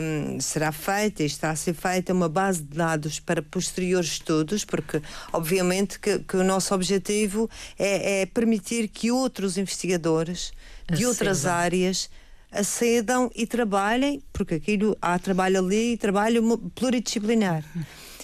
[0.00, 4.64] um, será feita e está a ser feita uma base de dados para posteriores estudos,
[4.64, 10.52] porque obviamente que, que o nosso objetivo é, é permitir que outros investigadores
[10.86, 11.08] de Acedam.
[11.08, 12.08] outras áreas
[12.52, 17.64] acedam e trabalhem, porque aquilo há trabalho ali e trabalho pluridisciplinar.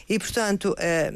[0.08, 1.12] E portanto, eh,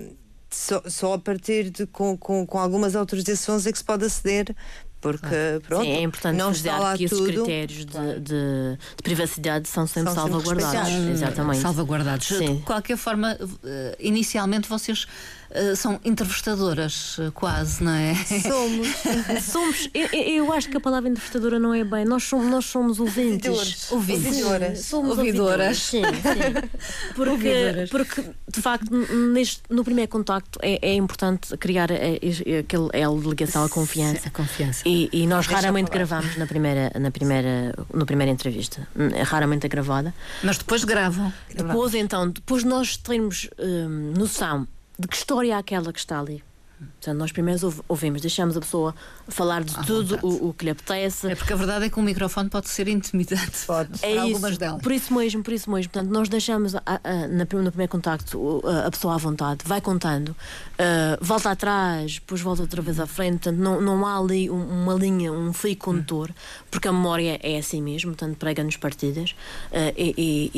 [0.50, 4.54] só, só a partir de com, com, com algumas autorizações é que se pode aceder,
[5.00, 7.32] porque pronto, Sim, é importante não está lá frisar que esses tudo.
[7.32, 10.88] critérios de, de- de privacidade são sempre São sempre salvaguardados.
[10.90, 11.10] respeitados.
[11.22, 11.60] Exatamente.
[11.60, 12.26] Salvaguardados.
[12.26, 12.56] Sim.
[12.56, 15.06] De qualquer forma, eh, inicialmente vocês
[15.76, 18.14] são entrevistadoras, eh, quase, não é?
[18.14, 18.88] Somos.
[19.44, 22.04] Somos, eu, eu- acho que a palavra interpretadora não é bem.
[22.04, 23.48] Nós somos, nós somos ouvintes.
[23.48, 23.92] Ouvidores.
[23.92, 24.26] Ouvintes.
[24.26, 24.78] Ouvidoras.
[24.80, 25.36] Somos Ouvidoras.
[25.36, 25.78] ouvidoras.
[25.78, 26.68] Sim, sim.
[27.14, 27.90] Porque, Ouvidoras.
[27.90, 33.20] porque de facto, neste, no primeiro contacto é, é importante criar eh, eh, aquele elo
[33.20, 34.28] de ligação à confiança.
[34.28, 34.82] A confiança.
[34.86, 38.86] E, e nós Deixa raramente gravamos na primeira, na primeira, na primeira entrevista.
[39.14, 40.14] É raramente é gravada.
[40.42, 41.32] Mas depois gravam.
[41.54, 44.66] Depois, então, depois nós termos hum, noção
[44.98, 46.42] de que história é aquela que está ali.
[47.06, 48.92] Portanto, nós primeiro ouv- ouvimos, deixamos a pessoa
[49.28, 50.26] falar de tudo vontade.
[50.26, 51.28] o, o que lhe apetece.
[51.30, 53.64] É porque a verdade é que um microfone pode ser intimidante.
[53.64, 53.90] Pode.
[54.00, 54.82] Para É algumas isso, delas.
[54.82, 55.92] por isso mesmo, por isso mesmo.
[55.92, 59.80] Portanto, nós deixamos a- a- na no primeiro contacto a, a pessoa à vontade, vai
[59.80, 60.34] contando,
[60.78, 63.44] ah, volta atrás, depois volta outra vez à frente.
[63.44, 66.30] Portanto, não, não há ali um- uma linha, um fio condutor,
[66.70, 69.34] porque a memória é assim mesmo, portanto, prega-nos partidas.
[69.72, 70.50] Ah, e e-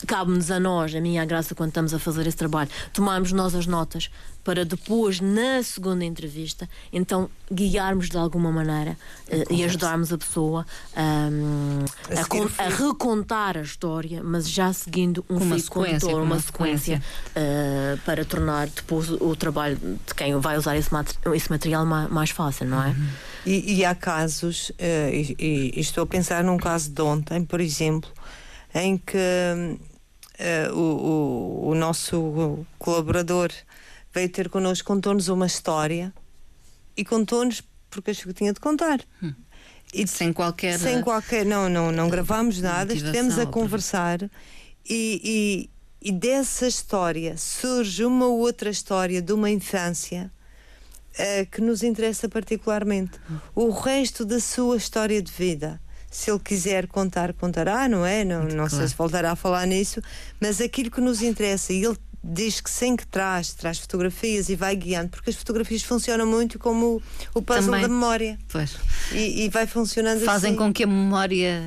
[0.00, 3.54] e cabe-nos a nós, a minha graça, quando estamos a fazer esse trabalho, tomarmos nós
[3.56, 4.08] as notas
[4.44, 8.96] para depois, na segunda entrevista, então guiarmos de alguma maneira
[9.28, 12.64] eh, e ajudarmos a pessoa hum, A a, o fio.
[12.64, 17.02] a recontar a história, mas já seguindo um Uma fio condutor, uma uma sequência,
[17.34, 22.10] eh, para tornar depois o, trabalho de quem vai usar esse, mate- esse material mais,
[22.10, 22.88] mais fácil, não é?
[22.88, 23.08] Uhum.
[23.46, 27.60] E, e há casos, eh, e, e- estou a pensar num caso de ontem, por
[27.60, 28.10] exemplo,
[28.74, 29.16] em que
[30.38, 33.50] eh, o, o, o nosso colaborador
[34.16, 36.12] veio ter connosco, contou-nos uma história
[36.96, 39.00] e contou-nos porque achou que tinha de contar.
[39.92, 40.78] E Sem qualquer.
[40.78, 41.44] sem qualquer.
[41.44, 44.22] Não, não, não gravámos nada, estivemos a conversar
[44.88, 45.68] e,
[46.02, 50.32] e, e dessa história surge uma outra história de uma infância
[51.18, 53.20] eh, que nos interessa particularmente.
[53.54, 55.80] O resto da sua história de vida.
[56.10, 58.24] Se ele quiser contar, contará, não é?
[58.24, 58.88] Não, não sei claro.
[58.88, 60.00] se voltará a falar nisso,
[60.40, 64.56] mas aquilo que nos interessa, e ele diz que sem que traz, traz fotografias e
[64.56, 67.00] vai guiando, porque as fotografias funcionam muito como
[67.34, 67.82] o, puzzle Também.
[67.82, 68.38] da memória.
[68.48, 68.76] Pois.
[69.12, 70.58] E, e vai funcionando Fazem assim.
[70.58, 71.62] com que a memória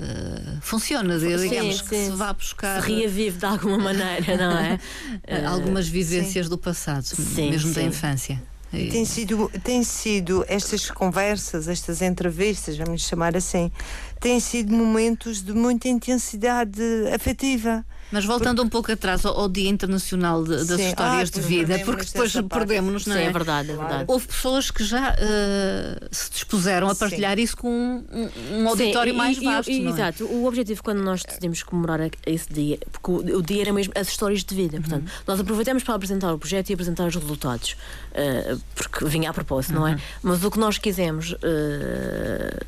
[0.00, 2.04] eh, funcione, digamos Sim, que sim.
[2.06, 4.78] se vá buscar Se reavive de alguma maneira, não é?
[5.26, 7.86] eh, algumas vivências do passado, Sim, mesmo da sim.
[7.88, 8.42] infância.
[8.72, 13.72] E- Tem sido, tem sido estas conversas, estas entrevistas, vamos chamar assim,
[14.20, 16.80] têm sido momentos de muita intensidade
[17.14, 17.84] afetiva.
[18.10, 20.88] Mas voltando um pouco atrás ao, ao Dia Internacional de- das Sim.
[20.88, 23.24] Histórias Ah, de Vida, porque depois perdemos-nos, não Sim, é?
[23.26, 24.04] é verdade, é verdade.
[24.08, 27.00] Houve pessoas que já eh, se dispuseram a Sim.
[27.00, 28.30] partilhar isso com um,
[28.62, 29.70] um auditório Sim, mais e- vasto.
[29.70, 29.94] e- não é?
[29.94, 30.24] Exato.
[30.24, 33.92] O objetivo quando nós decidimos comemorar a- esse dia, porque o, o dia era mesmo
[33.94, 34.80] as histórias de vida.
[34.80, 35.22] Portanto, Uhum.
[35.26, 37.76] nós aproveitamos para apresentar o projeto e apresentar os resultados,
[38.14, 39.92] eh, porque vinha a propósito, não é?
[39.92, 39.98] Uhum.
[40.22, 42.58] Mas o que nós quisemos eh,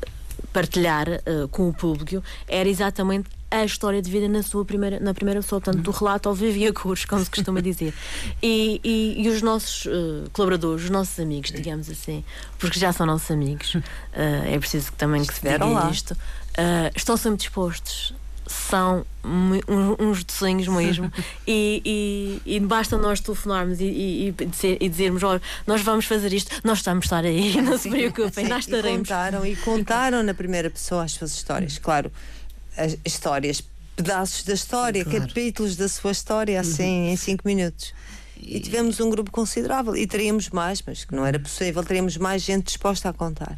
[0.53, 5.13] partilhar eh, com o público era exatamente a história de vida na sua primeira na
[5.13, 7.93] primeira pessoa, portanto, do relato ao vivo e a cores, como se costuma dizer.
[8.41, 12.23] E, e- e os nossos eh, colaboradores, os nossos amigos, digamos assim,
[12.57, 13.75] porque já são nossos amigos,
[14.13, 16.15] eh, é preciso que também que se diga isto,
[16.95, 18.13] estão sempre dispostos.
[18.51, 19.05] São
[19.99, 21.11] uns, docinhos mesmo
[21.47, 26.05] e, e, e basta nós telefonarmos e, e, e dizer- e dizermos: olha, nós vamos
[26.05, 29.07] fazer isto, nós estamos a estar aí, não se preocupem, Sim, nós e estaremos.
[29.07, 31.77] contaram, e contaram na primeira pessoa as suas histórias.
[31.77, 32.11] Claro,
[32.77, 33.61] as histórias,
[33.95, 35.27] pedaços da história, Claro.
[35.27, 37.93] capítulos da sua história, assim, em cinco minutos.
[38.41, 39.95] E tivemos um grupo considerável.
[39.95, 41.83] E teríamos mais, mas que não era possível.
[41.83, 43.55] Teríamos mais gente disposta a contar.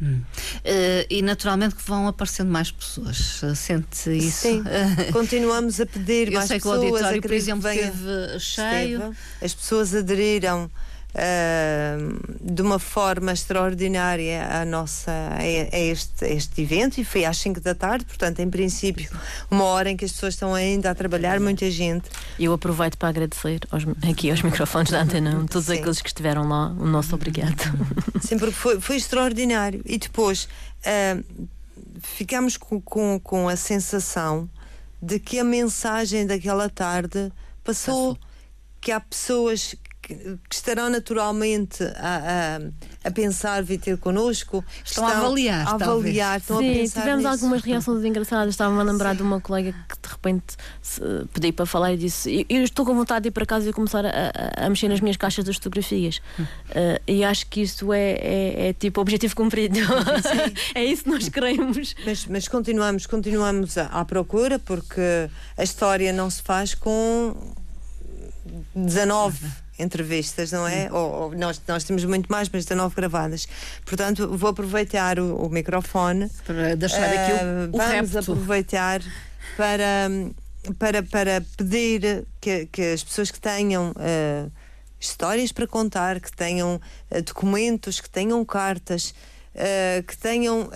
[0.64, 3.40] Eh, e naturalmente que vão aparecendo mais pessoas.
[3.42, 4.42] Eh, Sente isso?
[4.48, 4.62] Sim,
[5.12, 6.90] continuamos a pedir Eu mais sei que o pessoas.
[6.92, 8.98] auditório, por exemplo, esteve cheio.
[8.98, 9.16] Esteve.
[9.42, 10.70] As pessoas aderiram
[11.14, 11.96] ah,
[12.40, 17.38] de uma forma extraordinária à nossa, a, a este, a este evento e foi às
[17.38, 19.10] 5 da tarde, portanto, em princípio,
[19.50, 22.10] uma hora em que as pessoas estão ainda a trabalhar, muita gente.
[22.38, 25.78] Eu aproveito para agradecer aos- aqui aos microfones da Antena, 1, todos Sim.
[25.78, 27.62] aqueles que estiveram lá, o nosso obrigado.
[28.20, 29.82] Sim, porque foi, foi extraordinário.
[29.84, 30.48] E depois
[30.84, 31.18] ah,
[32.02, 34.48] ficámos com, com, com a sensação
[35.00, 37.30] de que a mensagem daquela tarde
[37.62, 38.16] passou,
[38.80, 39.74] que há pessoas
[40.06, 42.58] que, que estarão naturalmente a,
[43.04, 44.62] a, a, pensar vir ter connosco.
[44.84, 45.66] Estão, estão a avaliar.
[45.66, 47.34] A avaliar, estão Sim, a pensar tivemos nisso.
[47.34, 48.54] algumas reações engraçadas.
[48.54, 50.56] Estava-me a lembrar de uma colega que de repente
[51.32, 54.04] pedi para falar e disse: Eu estou com vontade de ir para casa e começar
[54.04, 56.20] a, a, a mexer nas minhas caixas das fotografias.
[56.38, 56.42] Hum.
[56.42, 59.78] Uh, e acho que isso é, é, é tipo objetivo cumprido.
[60.74, 61.94] é isso que nós queremos.
[62.04, 67.54] Mas, mas continuamos, continuamos à, à procura porque a história não se faz com
[68.74, 70.88] 19 entrevistas, não é?
[70.92, 73.48] Ou, ou, nós, nós temos muito mais, mas 19 gravadas.
[73.84, 78.32] Portanto, vou aproveitar o, o microfone para deixar aqui o, uh, o Vamos repto.
[78.32, 79.00] aproveitar
[79.56, 80.08] para,
[80.78, 84.52] para, para pedir que, que as pessoas que tenham uh,
[85.00, 89.14] histórias para contar, que tenham uh, documentos, que tenham cartas,
[90.08, 90.68] que tenham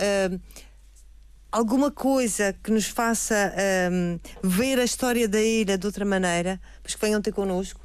[1.51, 3.53] alguma coisa que nos faça
[3.91, 7.81] um, ver a história da ilha de outra maneira, pois que venham ter connosco.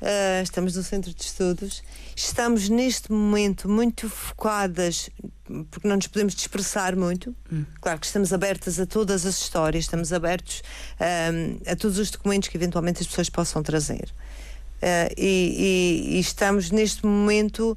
[0.00, 1.82] Uh, estamos no centro de estudos.
[2.14, 5.08] Estamos neste momento muito focadas,
[5.70, 7.34] porque não nos podemos dispersar muito.
[7.50, 7.64] Hum.
[7.80, 10.62] Claro que estamos abertas a todas as histórias, estamos abertos
[11.00, 14.12] um, a todos os documentos que eventualmente as pessoas possam trazer.
[14.82, 17.76] Uh, e, e, e, estamos neste momento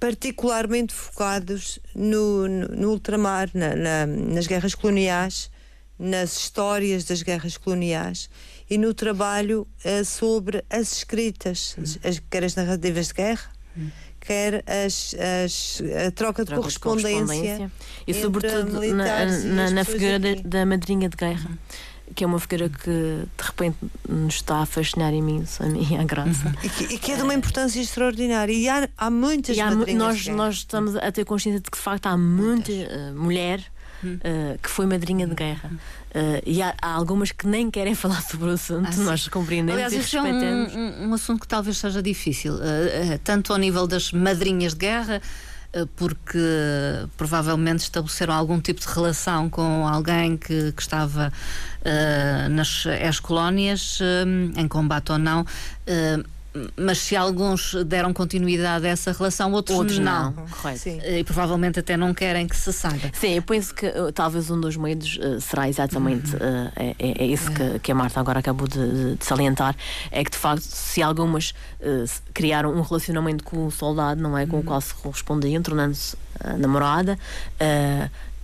[0.00, 5.50] particularmente focados no, no, no ultramar, na, na, nas guerras coloniais,
[5.98, 8.30] nas histórias das guerras coloniais
[8.68, 13.50] e no trabalho uh, sobre as escritas, as, quer as narrativas de guerra,
[14.20, 15.14] quer as,
[15.44, 17.72] as, a troca de, troca correspondência, de correspondência.
[18.06, 21.50] E sobretudo na, na, na figura da, da, madrinha de guerra.
[22.14, 26.04] Que é uma figura que de repente nos está a fascinar imenso, a mim, a
[26.04, 26.54] graça.
[26.62, 28.52] E que, e que é de uma importância extraordinária.
[28.52, 31.76] E há, há muitas e há, nós, de nós estamos a ter consciência de que
[31.76, 33.60] de facto há muita uh, mulher
[34.04, 35.70] uh, que foi madrinha de guerra.
[35.70, 39.74] Uh, e há, há, algumas que nem querem falar sobre o assunto, ah, nós compreendemos
[39.74, 43.58] Aliás, e isso é um, um, assunto que talvez seja difícil, uh, uh, tanto ao
[43.58, 45.20] nível das madrinhas de guerra,
[45.94, 46.38] porque
[47.18, 51.30] provavelmente estabeleceram algum tipo de relação com alguém que, que estava
[52.50, 53.98] nas ex-colónias,
[54.56, 55.44] em combate ou não
[56.76, 60.32] mas se alguns deram continuidade a essa relação, outros, outros não.
[60.32, 60.46] não.
[60.46, 60.88] Correto.
[60.88, 63.10] E provavelmente até não querem que se saiba.
[63.12, 67.24] Sim, eu penso que uh, talvez um dos medos uh, será exatamente uh, é, é,
[67.24, 69.76] é, isso que, que, a Marta agora acabou de, de, salientar:
[70.10, 71.54] é que de facto, se algumas
[72.32, 74.46] criaram um relacionamento com o soldado, não é?
[74.46, 76.16] Com o qual se correspondiam, tornando-se
[76.58, 77.18] namorada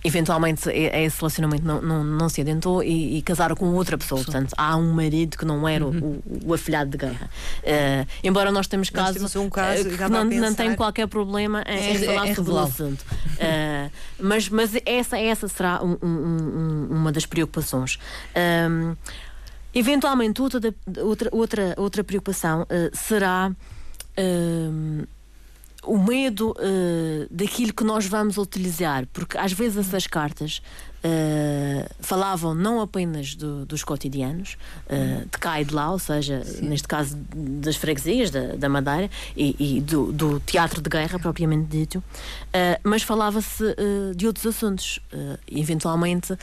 [0.03, 4.19] eventualmente esse relacionamento não, não, não se adentrou e, e, casaram com outra pessoa.
[4.19, 4.25] Sim.
[4.25, 6.21] Portanto, há um marido que não era uhum.
[6.25, 7.29] o, o, afilhado de guerra.
[7.63, 11.63] Uh, embora nós temos casos nós um caso uh, que não, não tem qualquer problema
[11.65, 13.01] em, é, falar é, sobre o assunto.
[13.01, 17.97] Uh, mas, mas essa, essa será um, um, uma das preocupações.
[18.69, 18.95] Um,
[19.73, 23.51] eventualmente, outra, outra, outra, outra preocupação será
[25.85, 30.61] o medo uh, daquilo que nós vamos utilizar, porque às vezes essas cartas
[31.03, 34.57] uh, falavam não apenas do, dos cotidianos,
[34.87, 36.67] uh, de cá e de lá, ou seja, Sim.
[36.67, 41.67] neste caso das freguesias da, da Madeira e, e do, do, teatro de guerra propriamente
[41.67, 42.03] dito,
[42.83, 43.63] mas falava-se
[44.15, 44.99] de outros assuntos,
[45.49, 46.37] eventualmente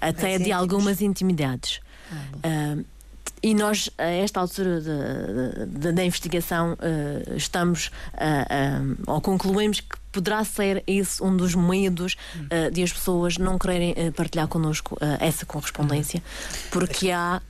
[0.00, 1.80] até de algumas intimidades.
[2.42, 2.76] Ah,
[3.44, 4.80] e nós, a esta altura
[5.66, 12.16] da investigação, uh, estamos uh, uh, ou concluímos que poderá ser esse um dos medos
[12.36, 16.22] uh, de as pessoas não quererem uh, partilhar connosco uh, essa correspondência,
[16.70, 17.42] porque há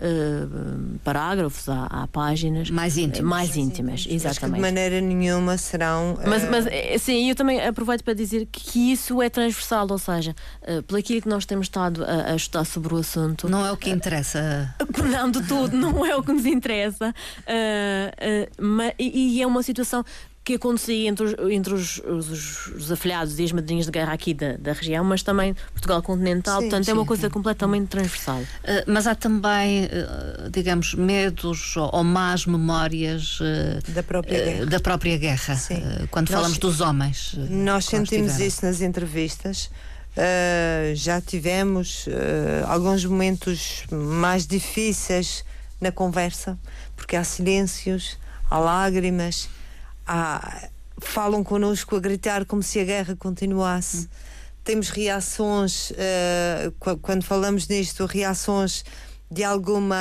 [1.02, 4.56] parágrafos, há, há, páginas mais íntimas, mais íntimas exatamente.
[4.56, 6.18] de maneira nenhuma serão.
[6.26, 10.82] Mas, mas sim, eu também aproveito para dizer que isso é transversal, ou seja, uh,
[10.84, 13.48] pelo aquilo que nós temos estado a, a, estudar sobre o assunto.
[13.48, 14.74] Não é o que interessa.
[15.10, 17.14] não, de tudo, não é o que nos interessa.
[18.58, 20.04] Mas, e, e é uma situação
[20.44, 24.34] que acontecia entre, os, entre os, os, os, afiliados e as madrinhas de guerra aqui
[24.34, 26.90] da, da região, mas também Portugal continental, sim, portanto sim.
[26.90, 28.40] é uma coisa completamente transversal.
[28.40, 34.66] Uh, mas há também, uh, digamos, medos ou, ou más memórias uh, da própria guerra.
[34.66, 35.58] Da própria guerra
[36.10, 37.34] quando nós, falamos dos homens.
[37.48, 39.70] Nós sentimos isso nas entrevistas.
[40.94, 42.06] já tivemos
[42.66, 45.42] alguns momentos mais difíceis
[45.80, 46.58] na conversa,
[46.94, 48.18] porque há silêncios,
[48.50, 49.48] há lágrimas
[50.06, 54.04] há, falam connosco a gritar como se a guerra continuasse.
[54.04, 54.08] Hum.
[54.64, 58.84] Temos reações, uh, quando falamos nisto, reações
[59.30, 59.96] de alguma.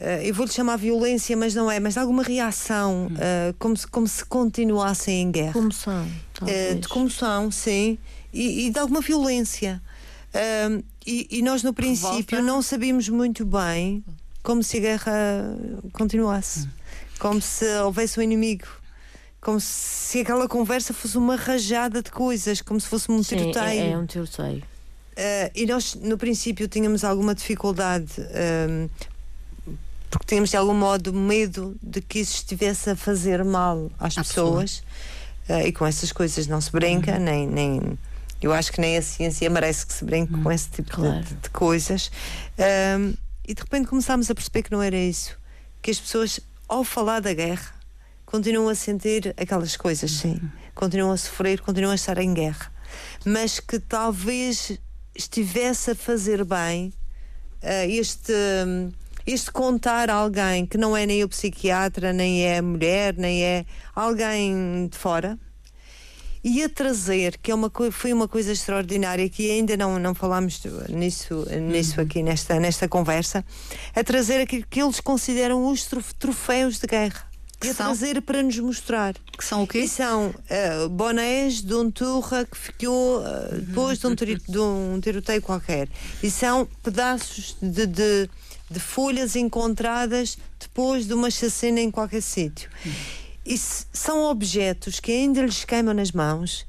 [0.00, 3.14] Uh, eu vou-lhe chamar violência, mas não é, mas de alguma reação, hum.
[3.14, 5.52] uh, como, se, como se continuassem em guerra.
[5.52, 6.06] Comoção.
[6.80, 7.98] de comoção, sim,
[8.32, 9.80] e, e de alguma violência.
[11.06, 12.42] E, e, nós, no princípio, Revolta.
[12.42, 14.04] não sabíamos muito bem
[14.42, 15.12] como se a guerra
[15.92, 16.70] continuasse, hum.
[17.18, 18.66] Como se houvesse um inimigo
[19.46, 23.80] como se aquela conversa fosse uma rajada de coisas, como se fosse um Sim, tiroteio.
[23.80, 24.58] É, é um tiroteio.
[24.58, 28.12] Uh, e nós, no princípio, tínhamos alguma dificuldade,
[28.68, 28.88] um,
[30.10, 34.82] porque tínhamos de algum modo medo de que isso estivesse a fazer mal às pessoas.
[35.48, 37.20] Uh, e com essas coisas não se brinca, uhum.
[37.20, 37.98] nem, nem.
[38.42, 40.42] Eu acho que nem a ciência merece que se brinque uhum.
[40.42, 41.22] com esse tipo claro.
[41.22, 42.10] de, de, coisas.
[42.98, 43.14] Um,
[43.46, 45.38] e de repente começámos a perceber que não era isso.
[45.80, 47.74] Que as pessoas, ao falar da guerra,
[48.24, 50.40] continuam a sentir aquelas coisas, sim.
[50.42, 50.50] Uhum.
[50.74, 52.72] Continuam a sofrer, continuam a estar em guerra.
[53.24, 54.78] Mas que talvez
[55.14, 56.92] estivesse a fazer bem
[57.62, 58.32] uh, este.
[59.26, 63.64] este contar a alguém que não é nem o psiquiatra, nem é mulher, nem é
[63.94, 65.38] alguém de fora,
[66.48, 70.62] e a trazer, que é uma, foi uma coisa extraordinária que ainda não, não falámos
[70.88, 72.06] nisso, nisso uhum.
[72.06, 73.44] aqui nesta, nesta conversa,
[73.92, 77.26] a trazer aquilo que eles consideram os troféus de guerra
[77.58, 79.14] que a trazer para nos mostrar.
[79.36, 79.80] Que são o quê?
[79.80, 85.00] E são uh, bonés de um turra que ficou uh, depois de um, de um
[85.00, 85.88] tiroteio qualquer.
[86.22, 88.30] E são pedaços de, de,
[88.70, 92.70] de, folhas encontradas depois de uma chacina em qualquer sítio.
[93.46, 96.66] E são objetos que ainda lhes queimam nas mãos,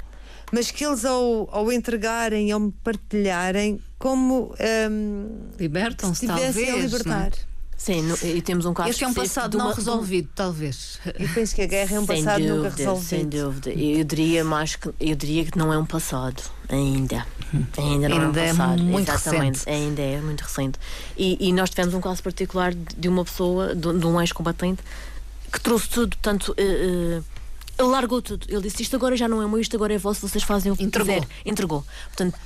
[0.52, 4.54] mas que eles ao, ao entregarem, ao partilharem, como
[4.90, 7.32] um, libertam-se talvez, a libertar.
[7.32, 7.48] Não?
[7.78, 11.00] Sim, no, e temos um caso Este é um passado não uma, resolvido, talvez.
[11.06, 13.08] Eu penso que a guerra é um sem passado dúvida, nunca resolvido.
[13.08, 13.70] Sem dúvida.
[13.70, 17.26] Eu diria mais que eu diria que não é um passado ainda.
[17.78, 18.80] Ainda não ainda é um passado.
[18.80, 19.60] É muito Exatamente.
[19.60, 19.70] Recente.
[19.70, 20.80] Ainda é muito recente.
[21.16, 24.82] E, e, nós tivemos um caso particular de uma pessoa, de, de um ex-combatente,
[25.52, 26.56] que trouxe tudo, portanto.
[26.58, 27.38] Uh, uh,
[27.80, 28.45] ele largou tudo.
[28.50, 30.76] Ele disse: Isto agora já não é meu, isto agora é vosso, vocês fazem o
[30.76, 31.14] que Entregou.
[31.14, 31.28] quiser.
[31.45, 31.86] Entregou.
[32.08, 32.38] Portanto,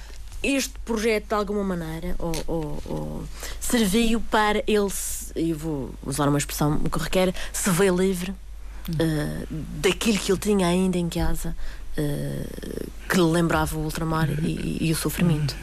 [0.43, 3.23] este projeto, de alguma maneira, ou, ou, ou
[3.59, 4.91] serviu para ele,
[5.35, 10.67] eu vou usar uma expressão que requer, se ver livre uh, daquilo que ele tinha
[10.67, 11.55] ainda em casa,
[11.97, 15.55] uh, que lhe lembrava o ultramar e, e o sofrimento.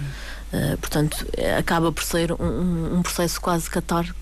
[0.53, 1.27] Uh, portanto,
[1.59, 4.19] acaba por ser um, um processo quase catártico.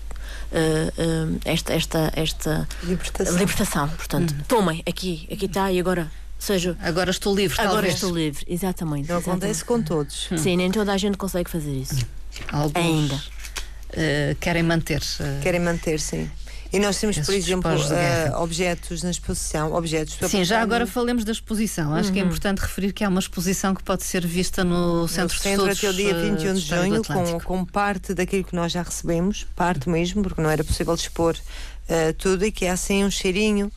[0.49, 3.37] Uh, esta, esta, esta libertação.
[3.37, 3.89] libertação.
[3.89, 4.43] Portanto, uhum.
[4.47, 7.95] tomem, aqui, aqui está, e agora seja, agora estou livre, agora talvez.
[7.95, 9.09] estou livre, exatamente.
[9.09, 10.29] Não acontece com todos.
[10.37, 12.05] Sim, nem toda a gente consegue fazer isso.
[12.51, 13.15] Alguns, Ainda.
[13.15, 15.01] Uh, querem manter.
[15.01, 16.29] Uh, querem manter, sim.
[16.71, 21.31] E nós temos, por exemplo, uh, objetos na exposição, objetos Sim, já agora falemos da
[21.31, 21.93] exposição.
[21.93, 22.13] Acho uhum.
[22.13, 22.27] que é uhum.
[22.27, 25.71] importante referir que há uma exposição que pode ser vista no Centro, no centro de
[25.71, 25.77] Estudos.
[25.77, 29.89] até o dia 21 de junho, com, com parte daquilo que nós já recebemos, parte
[29.89, 33.71] mesmo, porque não era possível expor uh, tudo, e que é assim um cheirinho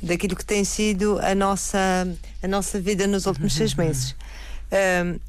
[0.00, 2.06] daquilo que tem sido a nossa,
[2.40, 4.14] a nossa vida nos últimos seis meses.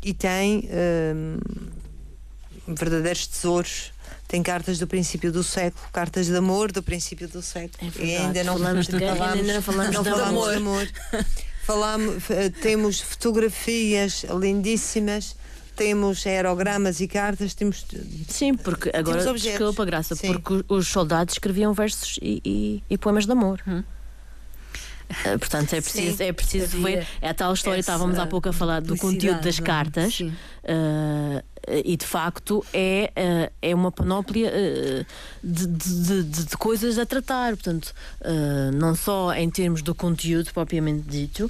[0.04, 0.70] e tem
[2.68, 3.95] verdadeiros tesouros.
[4.28, 7.92] Tem cartas do princípio do século, cartas de amor do princípio do século.
[8.00, 10.52] É e ainda não falamos de guerra, ainda não falamos, não de, falamos amor.
[10.52, 10.90] de amor.
[11.64, 15.36] falamos, eh, temos fotografias lindíssimas
[15.76, 17.86] temos aerogramas e cartas, temos.
[18.28, 20.28] Sim, porque agora, desculpa, Graça, Sim.
[20.28, 23.62] porque os soldados escreviam versos e, e, e poemas de amor.
[23.68, 23.84] Hum.
[25.08, 27.06] Uh, portanto, é preciso, é preciso ver.
[27.22, 30.20] É a tal história, estávamos há pouco a falar do conteúdo das cartas.
[30.20, 35.06] Uh, e de facto é, eh, é uma panóplia eh,
[35.44, 40.52] de, de, de, de coisas a tratar, portanto, eh, não só em termos do conteúdo
[40.54, 41.50] propriamente dito,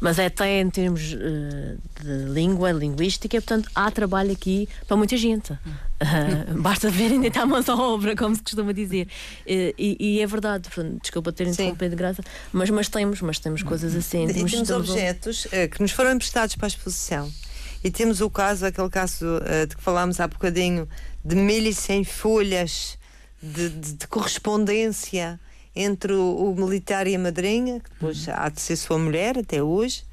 [0.00, 5.52] mas é até em termos de língua, linguística, portanto, há trabalho aqui para muita gente.
[5.52, 9.06] Uh, basta ver ainda está a mãos à obra, como se costuma dizer.
[9.46, 10.68] Uh, e, e, é verdade,
[11.02, 12.22] desculpa ter interrompido de graça,
[12.52, 14.28] mas, mas temos, mas temos coisas assim.
[14.28, 17.32] E temos, temos objetos uh, que nos foram emprestados para a exposição
[17.82, 20.88] e temos o caso, aquele caso uh, de que falámos há bocadinho,
[21.24, 22.98] de 1100 folhas
[23.42, 25.38] de, de, de correspondência
[25.74, 28.34] entre o, o, militar e a madrinha, que depois uhum.
[28.36, 30.04] há de ser sua mulher até hoje,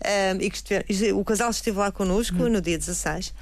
[0.00, 2.50] uh, e que esteve, o casal esteve lá connosco uhum.
[2.50, 3.28] no dia 16.
[3.28, 3.32] Uh,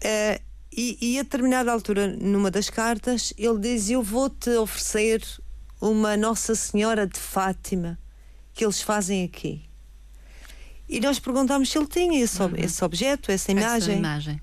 [0.00, 0.40] eh,
[0.74, 5.22] e, e, a determinada altura, numa das cartas, ele diz: Eu vou-te oferecer
[5.78, 7.98] uma Nossa Senhora de Fátima
[8.54, 9.62] que eles fazem aqui.
[10.92, 12.52] E nós perguntámos se ele tinha esse, uhum.
[12.54, 14.40] esse objeto, essa imagem, essa imagem.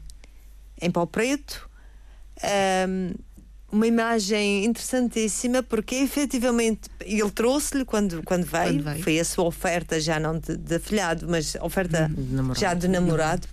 [0.81, 1.69] em pau preto.
[2.87, 3.13] Um,
[3.71, 9.45] uma imagem interessantíssima porque efetivamente ele trouxe-lhe quando, quando, veio, quando veio, foi a sua
[9.45, 13.47] oferta já não de, de afilhado, mas oferta de já de namorado.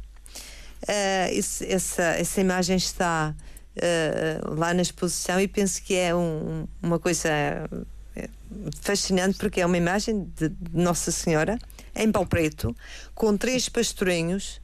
[0.84, 3.34] Uh, esse, essa, essa imagem está
[3.76, 8.30] uh, lá na exposição e penso que é um, uma coisa eh,
[8.80, 11.58] fascinante porque é uma imagem de Nossa Senhora
[11.96, 12.74] em pau preto,
[13.14, 14.60] com três pastorinhos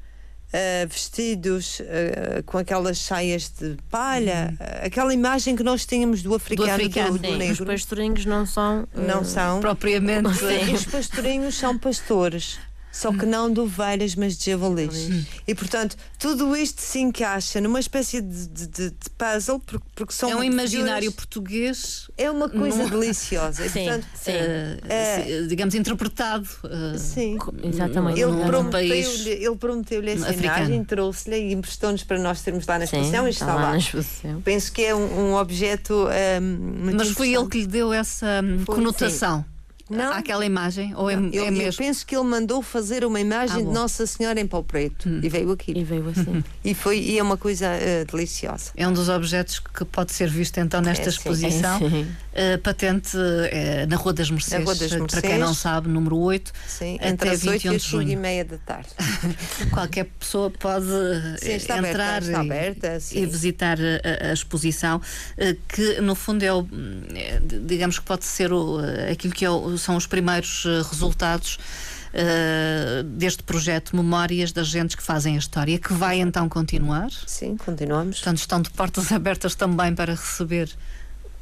[0.52, 6.34] uh, vestidos uh, com aquelas saias de palha, uh, aquela imagem que nós tínhamos do
[6.34, 7.64] africano, do, africano, do, do negro.
[7.64, 8.86] Os pastorinhos não são.
[8.94, 9.60] Não são.
[9.60, 10.28] Propriamente.
[10.72, 12.58] Os pastorinhos são pastores
[12.93, 15.09] só que não de ovelhas, mas de javalis.
[15.47, 20.30] E portanto, tudo isto se encaixa numa espécie de, de, de puzzle, porque, porque são.
[20.30, 22.11] É um imaginário figuras, português.
[22.16, 23.64] É uma coisa deliciosa.
[23.64, 24.32] E, sim, portanto, sim.
[24.32, 26.49] Uh, digamos, interpretado.
[26.64, 28.20] Uh, sim, exatamente.
[28.20, 32.97] Ele prometeu-lhe ele prometeu essa imagem, trouxe-lhe e emprestou-nos para nós termos lá na Sim,
[32.97, 33.70] exposição e está está lá lá.
[33.72, 34.40] na exposição.
[34.43, 36.07] Penso que é um, um objeto
[36.40, 39.45] um, Mas foi ele que lhe deu essa hum, Foi, conotação
[39.97, 40.12] Não.
[40.12, 40.95] àquela imagem?
[40.97, 41.78] Ou é, Eu, é eu mesmo?
[41.78, 43.66] penso que ele mandou fazer uma imagem Ah, de.
[43.66, 43.72] Hum.
[43.72, 45.72] Nossa Senhora em pau preto e veio aqui.
[45.76, 46.43] E veio assim.
[46.64, 48.70] E, foi, e é uma coisa eh, deliciosa.
[48.76, 51.76] É um dos objetos que pode ser visto então nesta É, exposição.
[51.76, 52.07] é, sim.
[52.32, 55.38] Uh, patente uh, na Rua das Mercedes, Rua das uh, para quem Mercedes.
[55.40, 58.18] não sabe, número 8, Sim, até entre as 8 21 e de 5 e junho.
[58.18, 58.88] meia da tarde.
[59.70, 63.18] Qualquer pessoa pode uh, Sim, está aberta, entrar está e, aberta, sim.
[63.22, 66.66] e visitar a, a exposição, uh, que no fundo é, o,
[67.14, 70.82] é, digamos que pode ser o, uh, aquilo que é o- são os primeiros uh,
[70.90, 71.58] resultados.
[72.12, 77.10] uh, deste projeto Memórias das Gentes que Fazem a História, que vai então continuar.
[77.26, 78.16] Sim, continuamos.
[78.16, 80.70] Portanto, estão de portas abertas também para receber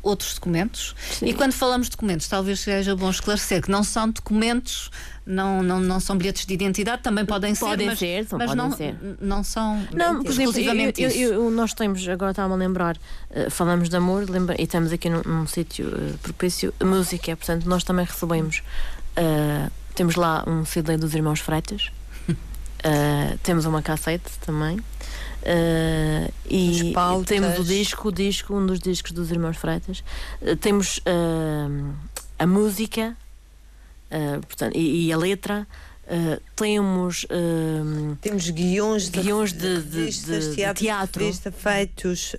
[0.03, 0.95] outros documentos.
[1.23, 4.91] E quando falamos de documentos, talvez seja bom esclarecer que não são documentos,
[5.27, 8.49] não, não, não são bilhetes de identidade, também podem ser, Podem mas, ser, são- mas
[8.51, 8.97] podem não, ser.
[9.21, 11.19] não são Não, por exemplo, eu, exclusivamente eu- isso.
[11.19, 12.97] eu- nós temos, agora estava-me a lembrar,
[13.31, 17.65] eh, falamos de amor lembra, e estamos aqui num, num sítio eh, propício, música, portanto,
[17.69, 18.63] nós também recebemos.
[19.17, 21.91] eh, temos lá um CD dos Irmãos Freitas,
[23.43, 24.79] temos uma cassete também.
[25.43, 26.93] Eh, e
[27.27, 30.03] temos o disco, o disco, um dos discos dos Irmãos Freitas.
[30.43, 31.93] Eh, temos eh,
[32.39, 33.17] a música
[34.47, 35.67] portanto, e, e a letra.
[36.57, 37.25] Temos
[38.21, 41.23] Temos guiões de, Guiões de- de- revistas, de- de teatro.
[41.25, 42.35] revista feitos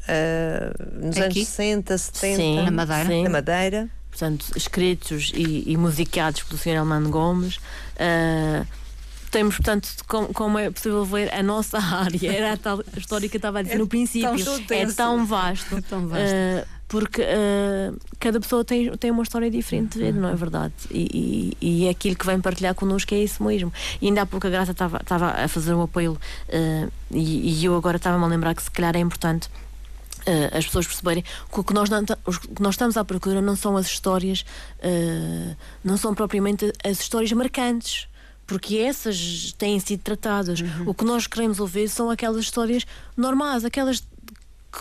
[1.01, 1.23] nos Aqui?
[1.39, 3.05] anos 60, 70, Sim, Na Madeira?
[3.09, 3.23] sim.
[3.23, 3.89] na Madeira.
[4.09, 6.75] portanto, escritos e, e musicados pelo Sr.
[6.79, 7.59] Armando Gomes.
[7.97, 8.65] Ah,
[9.31, 13.37] temos, portanto, com- como é possível ver, a nossa área era a tal história que
[13.37, 14.29] eu estava a dizer É no princípio.
[14.43, 14.95] tão é extenso.
[14.95, 15.81] tão vasto.
[15.89, 16.23] Tão vasto.
[16.25, 20.73] ah, porque ah, cada pessoa tem, tem uma história diferente de ver, não é verdade?
[20.91, 23.71] E, e, e aquilo que vem partilhar connosco é isso mesmo.
[24.01, 24.99] E ainda há pouco a Graça estava,
[25.31, 26.19] a fazer um apelo
[26.51, 29.49] ah, e, e eu agora estava-me a lembrar que se calhar é importante
[30.25, 33.55] eh, as pessoas perceberem que o que nós, não, que nós estamos à procura não
[33.55, 34.45] são as histórias,
[34.79, 38.07] eh, não são propriamente as histórias marcantes.
[38.51, 40.59] Porque essas têm sido tratadas.
[40.85, 42.85] O que nós queremos ouvir são aquelas histórias
[43.15, 44.03] normais, aquelas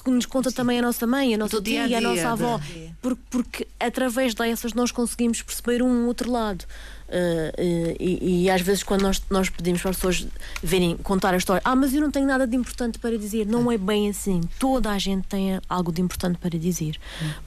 [0.02, 2.08] que nos conta também a nossa mãe, a nossa Do dia a tia, a dia,
[2.08, 2.60] nossa avó.
[3.00, 6.64] Porque, porque através dessas nós conseguimos perceber um outro lado.
[7.10, 10.26] Eh, e, e às vezes, quando nós, nós pedimos para as pessoas
[10.62, 13.46] verem contar a história, ah, mas eu não tenho nada de importante para dizer.
[13.46, 14.40] Não é bem assim.
[14.58, 16.96] Toda a gente tem algo de importante para dizer.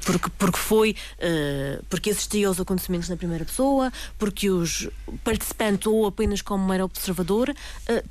[0.05, 4.89] Porque, porque foi, eh, porque assistia aos acontecimentos na primeira pessoa, porque os
[5.24, 7.53] participantes, ou apenas como mera observador,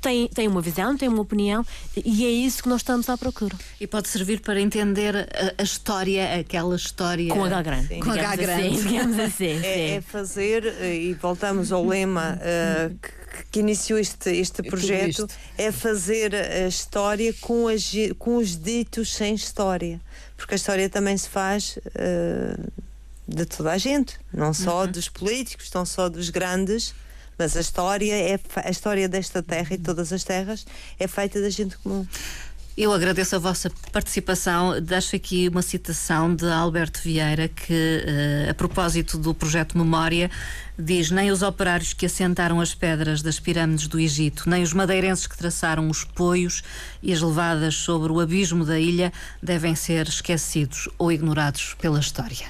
[0.01, 3.55] têm, têm uma visão, têm uma opinião, e é isso que nós estamos à procura.
[3.79, 7.29] E pode servir para entender a, a história, aquela história.
[7.29, 7.87] Com H grande.
[7.87, 7.99] Sim.
[7.99, 8.67] Com H grande.
[8.67, 9.59] assim, digamos assim.
[9.63, 15.27] É, é fazer, e voltamos ao lema eh, que, que iniciou este, este projeto,
[15.57, 19.99] é fazer a história com, as, com os ditos sem história.
[20.37, 22.55] Porque a história também se faz eh,
[23.27, 26.93] de toda a gente, não só dos políticos, não só dos grandes.
[27.37, 30.65] Mas a história é a história desta terra e de todas as terras
[30.99, 32.05] é feita da gente comum.
[32.75, 34.81] Eu agradeço a vossa participação.
[34.81, 40.31] Deixo aqui uma citação de Alberto Vieira, que, eh, a propósito do projeto Memória,
[40.77, 45.27] diz: Nem os operários que assentaram as pedras das pirâmides do Egito, nem os madeirenses
[45.27, 46.63] que traçaram os poios
[47.01, 52.47] e as levadas sobre o abismo da ilha devem ser esquecidos ou ignorados pela história.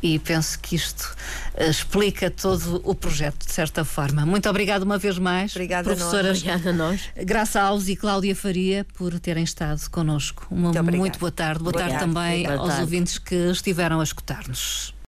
[0.00, 1.14] E penso que isto
[1.54, 4.24] eh, explica todo o projeto, de certa forma.
[4.24, 6.14] Muito obrigada uma vez mais, Obrigada a nós.
[6.14, 7.00] Obrigada a nós.
[7.16, 10.46] Graça Alves e Cláudia Faria por terem estado connosco.
[10.50, 11.58] Uma Muito muito, boa tarde.
[11.60, 11.98] Boa Obrigada.
[11.98, 12.82] tarde também Boa aos tarde.
[12.82, 14.94] ouvintes que estiveram a escutar-nos.